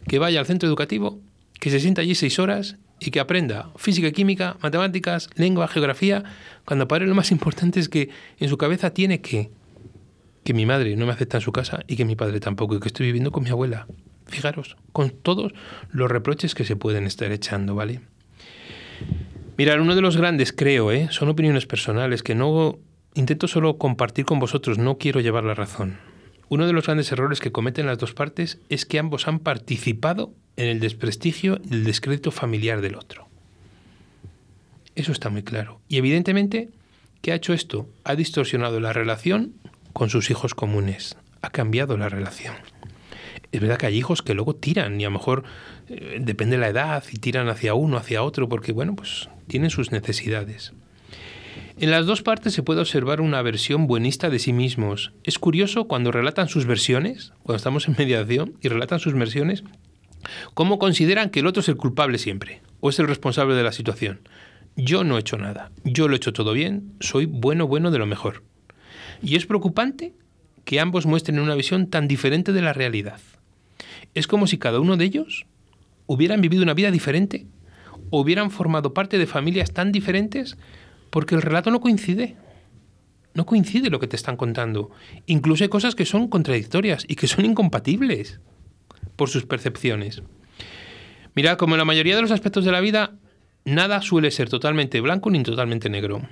[0.07, 1.21] que vaya al centro educativo,
[1.59, 6.23] que se sienta allí seis horas y que aprenda física, química, matemáticas, lengua, geografía,
[6.65, 9.51] cuando para lo más importante es que en su cabeza tiene que
[10.45, 12.81] que mi madre no me acepta en su casa y que mi padre tampoco, y
[12.81, 13.87] que estoy viviendo con mi abuela.
[14.27, 15.53] Fijaros, con todos
[15.91, 18.03] los reproches que se pueden estar echando, ¿vale?
[19.57, 21.09] Mirad, uno de los grandes, creo, ¿eh?
[21.11, 22.79] son opiniones personales que no
[23.15, 25.99] intento solo compartir con vosotros, no quiero llevar la razón.
[26.49, 30.33] Uno de los grandes errores que cometen las dos partes es que ambos han participado
[30.57, 33.29] en el desprestigio y el descrédito familiar del otro.
[34.97, 35.81] Eso está muy claro.
[35.89, 36.71] Y evidentemente,
[37.23, 37.89] ¿qué ha hecho esto?
[38.03, 39.55] Ha distorsionado la relación
[39.93, 41.17] con sus hijos comunes.
[41.43, 42.55] Ha cambiado la relación
[43.55, 45.45] es verdad que hay hijos que luego tiran y a lo mejor
[45.89, 49.71] eh, depende de la edad y tiran hacia uno, hacia otro, porque bueno, pues tienen
[49.71, 50.73] sus necesidades.
[51.79, 55.13] En las dos partes se puede observar una versión buenista de sí mismos.
[55.25, 59.65] Es curioso cuando relatan sus versiones, cuando estamos en mediación y relatan sus versiones,
[60.55, 63.73] cómo consideran que el otro es el culpable siempre o es el responsable de la
[63.73, 64.21] situación.
[64.77, 67.99] Yo no he hecho nada, yo lo he hecho todo bien, soy bueno, bueno de
[67.99, 68.43] lo mejor.
[69.23, 70.15] Y es preocupante
[70.65, 73.21] que ambos muestren una visión tan diferente de la realidad
[74.15, 75.47] es como si cada uno de ellos
[76.07, 77.47] hubieran vivido una vida diferente
[78.21, 80.57] hubieran formado parte de familias tan diferentes
[81.11, 82.37] porque el relato no coincide.
[83.35, 84.91] No coincide lo que te están contando.
[85.27, 88.41] Incluso hay cosas que son contradictorias y que son incompatibles
[89.17, 90.23] por sus percepciones.
[91.35, 93.15] Mira, como en la mayoría de los aspectos de la vida,
[93.65, 96.23] nada suele ser totalmente blanco ni totalmente negro.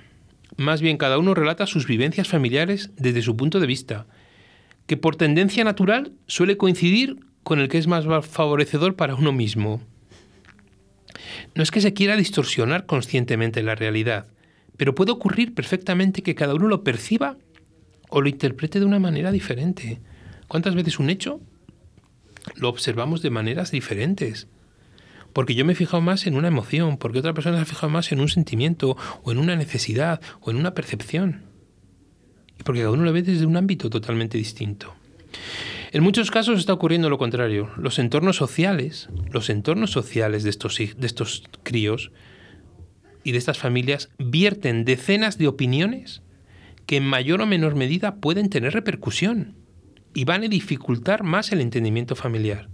[0.57, 4.05] Más bien cada uno relata sus vivencias familiares desde su punto de vista,
[4.85, 9.81] que por tendencia natural suele coincidir con el que es más favorecedor para uno mismo.
[11.55, 14.27] No es que se quiera distorsionar conscientemente la realidad,
[14.77, 17.37] pero puede ocurrir perfectamente que cada uno lo perciba
[18.09, 20.01] o lo interprete de una manera diferente.
[20.47, 21.41] ¿Cuántas veces un hecho
[22.55, 24.47] lo observamos de maneras diferentes?
[25.33, 27.89] Porque yo me he fijado más en una emoción, porque otra persona se ha fijado
[27.89, 31.41] más en un sentimiento, o en una necesidad, o en una percepción.
[32.59, 34.93] Y porque cada uno lo ve desde un ámbito totalmente distinto.
[35.93, 37.69] En muchos casos está ocurriendo lo contrario.
[37.77, 42.11] Los entornos sociales, los entornos sociales de estos, de estos críos
[43.23, 46.23] y de estas familias vierten decenas de opiniones
[46.87, 49.53] que en mayor o menor medida pueden tener repercusión
[50.15, 52.69] y van a dificultar más el entendimiento familiar,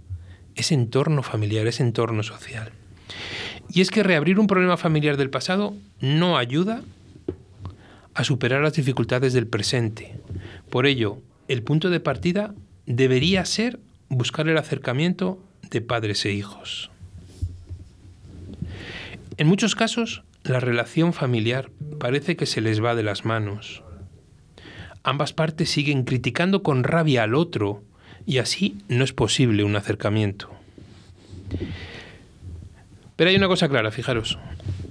[0.54, 2.72] ese entorno familiar, ese entorno social.
[3.68, 6.80] Y es que reabrir un problema familiar del pasado no ayuda
[8.14, 10.18] a superar las dificultades del presente.
[10.70, 11.18] Por ello,
[11.48, 12.54] el punto de partida
[12.96, 13.78] debería ser
[14.08, 15.38] buscar el acercamiento
[15.70, 16.90] de padres e hijos.
[19.36, 23.82] En muchos casos, la relación familiar parece que se les va de las manos.
[25.04, 27.82] Ambas partes siguen criticando con rabia al otro
[28.26, 30.50] y así no es posible un acercamiento.
[33.16, 34.38] Pero hay una cosa clara, fijaros.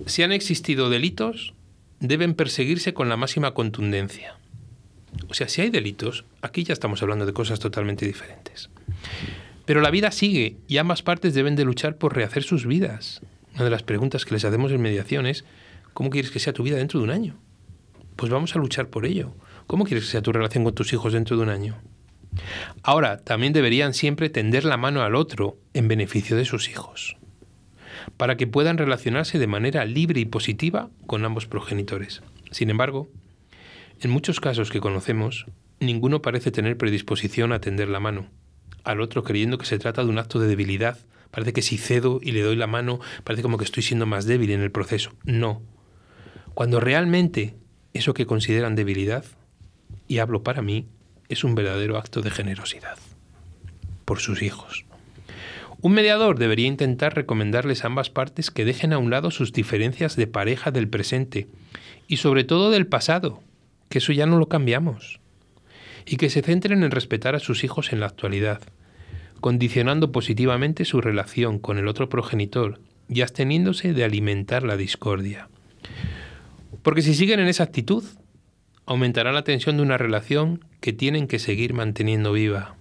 [0.06, 1.54] Si han existido delitos,
[2.00, 4.39] deben perseguirse con la máxima contundencia.
[5.30, 8.70] O sea, si hay delitos, aquí ya estamos hablando de cosas totalmente diferentes.
[9.66, 13.22] Pero la vida sigue y ambas partes deben de luchar por rehacer sus vidas.
[13.55, 15.45] Una de las preguntas que les hacemos en mediación es,
[15.93, 17.38] ¿cómo quieres que sea tu vida dentro de un año?
[18.16, 19.34] Pues vamos a luchar por ello.
[19.68, 21.78] ¿Cómo quieres que sea tu relación con tus hijos dentro de un año?
[22.84, 27.18] Ahora, también deberían siempre tender la mano al otro en beneficio de sus hijos,
[28.18, 32.22] para que puedan relacionarse de manera libre y positiva con ambos progenitores.
[32.51, 33.10] Sin embargo,
[34.02, 35.45] en muchos casos que conocemos,
[35.80, 38.28] ninguno parece tener predisposición a tender la mano,
[38.84, 40.97] al otro creyendo que se trata de un acto de debilidad.
[41.32, 44.26] Parece que si cedo y le doy la mano, parece como que estoy siendo más
[44.26, 45.12] débil en el proceso.
[45.26, 45.62] No.
[46.54, 47.56] Cuando realmente
[47.93, 49.26] eso que consideran debilidad,
[50.08, 50.88] y hablo para mí,
[51.28, 52.97] es un verdadero acto de generosidad.
[54.06, 54.86] Por sus hijos.
[55.82, 60.16] Un mediador debería intentar recomendarles a ambas partes que dejen a un lado sus diferencias
[60.16, 61.47] de pareja del presente
[62.08, 63.41] y sobre todo del pasado,
[63.90, 65.20] que eso ya no lo cambiamos,
[66.06, 68.62] y que se centren en respetar a sus hijos en la actualidad,
[69.42, 72.80] condicionando positivamente su relación con el otro progenitor
[73.10, 75.50] y absteniéndose de alimentar la discordia.
[76.84, 78.04] Porque si siguen en esa actitud,
[78.86, 82.76] aumentará la tensión de una relación que tienen que seguir manteniendo viva,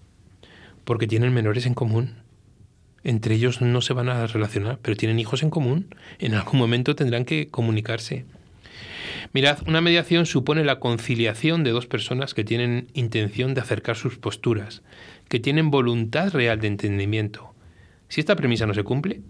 [0.85, 2.15] porque tienen menores en común.
[3.05, 5.95] Entre ellos no se van a relacionar, pero tienen hijos en común.
[6.19, 8.25] En algún momento tendrán que comunicarse.
[9.33, 14.19] Mirad, una mediación supone la conciliación de dos personas que tienen intención de acercar sus
[14.19, 14.83] posturas,
[15.29, 17.55] que tienen voluntad real de entendimiento.
[18.09, 19.21] Si esta premisa no se cumple,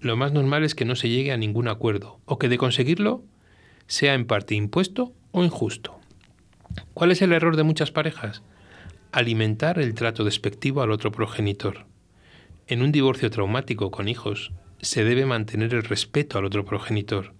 [0.00, 3.24] lo más normal es que no se llegue a ningún acuerdo, o que de conseguirlo
[3.86, 5.98] sea en parte impuesto o injusto.
[6.92, 8.42] ¿Cuál es el error de muchas parejas?
[9.12, 11.86] Alimentar el trato despectivo al otro progenitor.
[12.66, 17.32] En un divorcio traumático con hijos, se debe mantener el respeto al otro progenitor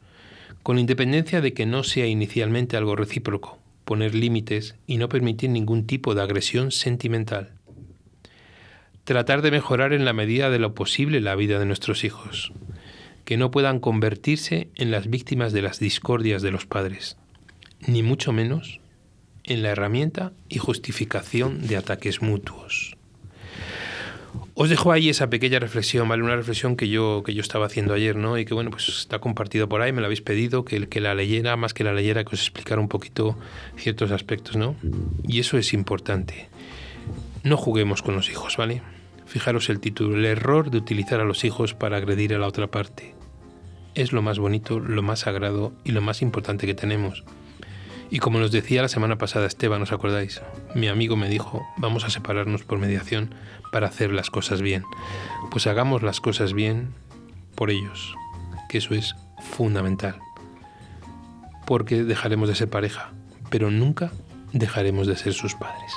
[0.64, 5.86] con independencia de que no sea inicialmente algo recíproco, poner límites y no permitir ningún
[5.86, 7.52] tipo de agresión sentimental.
[9.04, 12.54] Tratar de mejorar en la medida de lo posible la vida de nuestros hijos,
[13.26, 17.18] que no puedan convertirse en las víctimas de las discordias de los padres,
[17.86, 18.80] ni mucho menos
[19.42, 22.93] en la herramienta y justificación de ataques mutuos.
[24.54, 26.22] Os dejo ahí esa pequeña reflexión, ¿vale?
[26.22, 28.38] Una reflexión que yo, que yo estaba haciendo ayer, ¿no?
[28.38, 31.14] Y que, bueno, pues está compartido por ahí, me lo habéis pedido, que, que la
[31.14, 33.36] leyera, más que la leyera, que os explicara un poquito
[33.76, 34.76] ciertos aspectos, ¿no?
[35.26, 36.48] Y eso es importante.
[37.42, 38.82] No juguemos con los hijos, ¿vale?
[39.26, 42.68] Fijaros el título, el error de utilizar a los hijos para agredir a la otra
[42.68, 43.14] parte.
[43.94, 47.24] Es lo más bonito, lo más sagrado y lo más importante que tenemos.
[48.10, 50.42] Y como nos decía la semana pasada Esteban, ¿os acordáis?
[50.74, 53.34] Mi amigo me dijo, vamos a separarnos por mediación
[53.72, 54.84] para hacer las cosas bien.
[55.50, 56.94] Pues hagamos las cosas bien
[57.54, 58.14] por ellos,
[58.68, 59.14] que eso es
[59.50, 60.18] fundamental.
[61.66, 63.12] Porque dejaremos de ser pareja,
[63.50, 64.12] pero nunca
[64.52, 65.92] dejaremos de ser sus padres.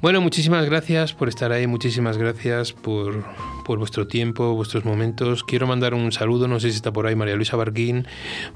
[0.00, 3.24] Bueno, muchísimas gracias por estar ahí, muchísimas gracias por,
[3.66, 5.42] por, vuestro tiempo, vuestros momentos.
[5.44, 8.06] Quiero mandar un saludo, no sé si está por ahí María Luisa Barquín.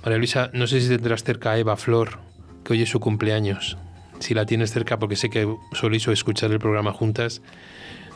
[0.05, 2.21] María Luisa, no sé si tendrás cerca a Eva Flor,
[2.65, 3.77] que hoy es su cumpleaños
[4.21, 7.43] si la tienes cerca, porque sé que soléis escuchar el programa juntas,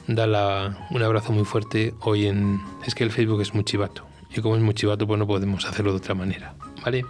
[0.06, 2.60] dale un abrazo muy fuerte hoy en...
[2.86, 4.06] Es que el Facebook es muy chivato.
[4.34, 6.54] Y como es muy chivato, pues no podemos hacerlo de otra manera.
[6.84, 7.04] ¿Vale?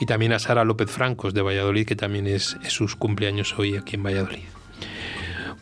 [0.00, 3.96] Y también a Sara López Francos de Valladolid, que también es sus cumpleaños hoy aquí
[3.96, 4.57] en Valladolid.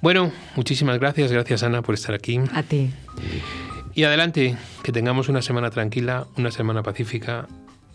[0.00, 1.32] Bueno, muchísimas gracias.
[1.32, 2.40] Gracias, Ana, por estar aquí.
[2.52, 2.90] A ti.
[3.94, 7.48] Y adelante, que tengamos una semana tranquila, una semana pacífica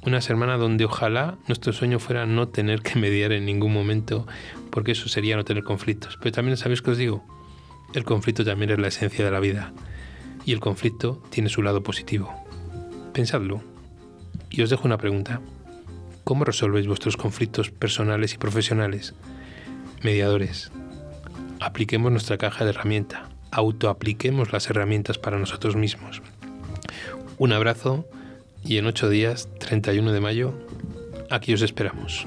[0.04, 4.26] una semana donde ojalá nuestro sueño fuera no tener que mediar en ningún momento,
[4.72, 6.18] porque eso sería no tener conflictos.
[6.18, 7.24] Pero también, ¿sabéis qué os digo?
[7.93, 9.74] El conflicto también es la esencia de la vida.
[10.43, 12.34] y el conflicto tiene su lado positivo.
[13.14, 13.62] Pensadlo.
[14.49, 15.39] Y os dejo una pregunta.
[16.24, 19.14] ¿Cómo resolvéis vuestros conflictos personales y profesionales?
[20.02, 20.72] Mediadores,
[21.62, 26.22] apliquemos nuestra caja de herramienta, autoapliquemos las herramientas para nosotros mismos.
[27.38, 28.05] Un abrazo
[28.66, 30.53] y en ocho días, 31 de mayo,
[31.30, 32.26] aquí os esperamos.